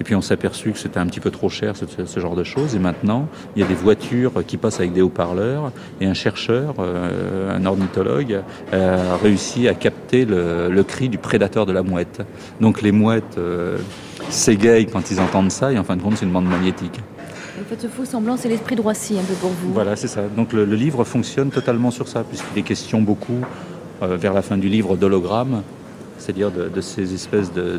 [0.03, 2.34] Et puis on s'est aperçu que c'était un petit peu trop cher ce, ce, genre
[2.34, 2.74] de choses.
[2.74, 5.70] Et maintenant, il y a des voitures qui passent avec des haut-parleurs.
[6.00, 8.42] Et un chercheur, euh, un ornithologue,
[8.72, 12.20] a réussi à capter le, le, cri du prédateur de la mouette.
[12.61, 13.78] Donc les mouettes euh,
[14.28, 15.70] s'égayent quand ils entendent ça.
[15.70, 16.98] Et en fin de compte, c'est une bande magnétique.
[17.61, 19.72] En fait, ce faux semblant, c'est l'esprit de Roissy un peu pour vous.
[19.72, 20.22] Voilà, c'est ça.
[20.36, 23.38] Donc le, le, livre fonctionne totalement sur ça, puisqu'il est question beaucoup,
[24.03, 25.62] euh, vers la fin du livre, d'hologrammes,
[26.18, 27.78] c'est-à-dire de, de, ces espèces de, euh,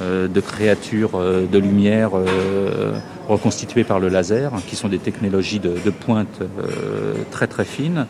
[0.00, 5.90] de créatures euh, de lumière euh, reconstituées par le laser, qui sont des technologies de,
[5.90, 8.06] pointe euh, très très fines.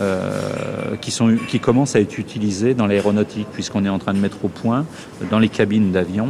[0.00, 4.18] Euh, qui, sont, qui commencent à être utilisées dans l'aéronautique, puisqu'on est en train de
[4.18, 4.86] mettre au point
[5.30, 6.28] dans les cabines d'avion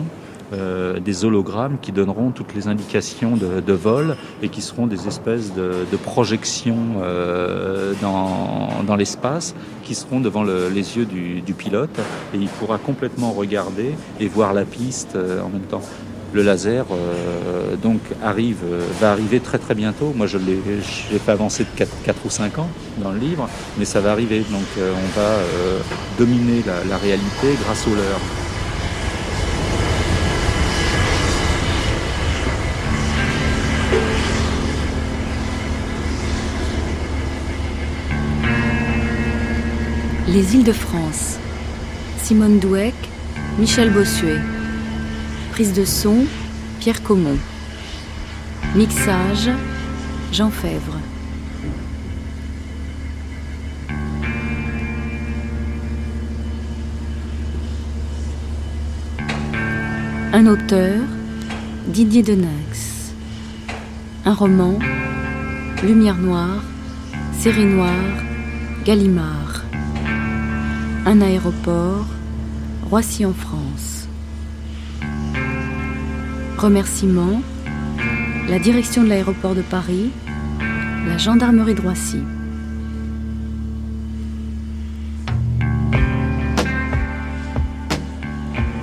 [0.52, 5.54] euh, des hologrammes qui donneront toutes les indications de, vol et qui seront des espèces
[5.54, 11.98] de, projections euh, dans, l'espace qui seront devant le, les yeux du, pilote
[12.34, 15.82] et il pourra complètement regarder et voir la piste euh, en même temps.
[16.34, 16.86] Le laser
[17.82, 18.00] donc
[19.00, 20.14] va arriver très très bientôt.
[20.16, 20.58] Moi je l'ai
[21.18, 22.68] fait avancer de 4, 4, ou 5 ans
[23.02, 24.38] dans le livre, mais ça va arriver.
[24.38, 25.36] Donc on va
[26.18, 28.51] dominer la, la réalité grâce au leurre.
[40.32, 41.36] Les îles de France.
[42.22, 42.94] Simone Douek,
[43.58, 44.40] Michel Bossuet.
[45.50, 46.24] Prise de son,
[46.80, 47.36] Pierre Caumont.
[48.74, 49.50] Mixage,
[50.32, 50.96] Jean Fèvre.
[60.32, 61.02] Un auteur,
[61.88, 63.12] Didier Denax.
[64.24, 64.78] Un roman,
[65.82, 66.64] Lumière noire,
[67.38, 67.90] Série noire,
[68.86, 69.41] Gallimard.
[71.04, 72.06] Un aéroport,
[72.88, 74.06] Roissy en France.
[76.56, 77.42] Remerciements,
[78.48, 80.12] la direction de l'aéroport de Paris,
[81.08, 82.20] la gendarmerie de Roissy.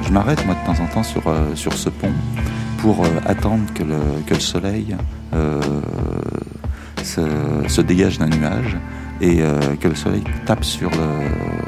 [0.06, 2.12] Je m'arrête moi de temps en temps sur, euh, ce pont
[2.80, 4.98] pour euh, attendre que le, soleil
[5.34, 5.62] euh,
[7.02, 8.76] se, dégage d'un nuage
[9.22, 9.42] et
[9.80, 11.59] que le soleil tape sur le,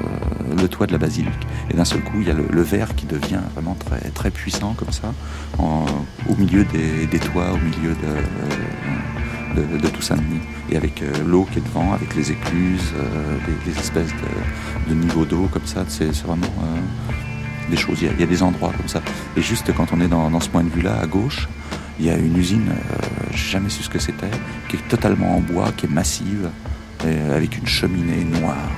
[0.55, 1.47] le toit de la basilique.
[1.69, 4.73] Et d'un seul coup, il y a le, verre qui devient vraiment très, très puissant
[4.73, 5.13] comme ça,
[5.59, 10.41] au milieu des, toits, au milieu de, de, de tout Saint-Denis.
[10.69, 14.93] Et avec euh, l'eau qui est devant, avec les écluses, euh, des, des, espèces de,
[14.93, 16.47] de niveaux d'eau comme ça, c'est vraiment
[17.69, 18.01] des choses.
[18.01, 19.01] Il y, a, des endroits comme ça.
[19.35, 21.47] Et juste quand on est dans, ce point de vue-là, à gauche,
[21.99, 24.31] il y a une usine, euh, jamais su ce que c'était,
[24.69, 26.49] qui est totalement en bois, qui est massive,
[27.33, 28.69] avec une cheminée noire,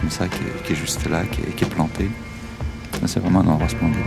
[0.00, 2.10] comme ça, qui est, juste là, qui est, qui est plantée.
[3.06, 3.98] C'est vraiment un endroit splendide.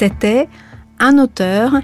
[0.00, 0.48] C'était
[0.98, 1.74] un auteur,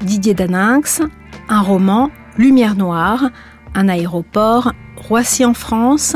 [0.00, 1.00] Didier Daninx,
[1.48, 3.30] un roman, Lumière Noire,
[3.74, 6.14] un aéroport, Roissy en France,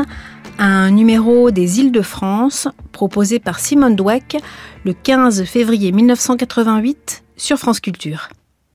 [0.59, 4.37] un numéro des îles de France proposé par Simone Dweck
[4.85, 8.29] le 15 février 1988 sur France Culture.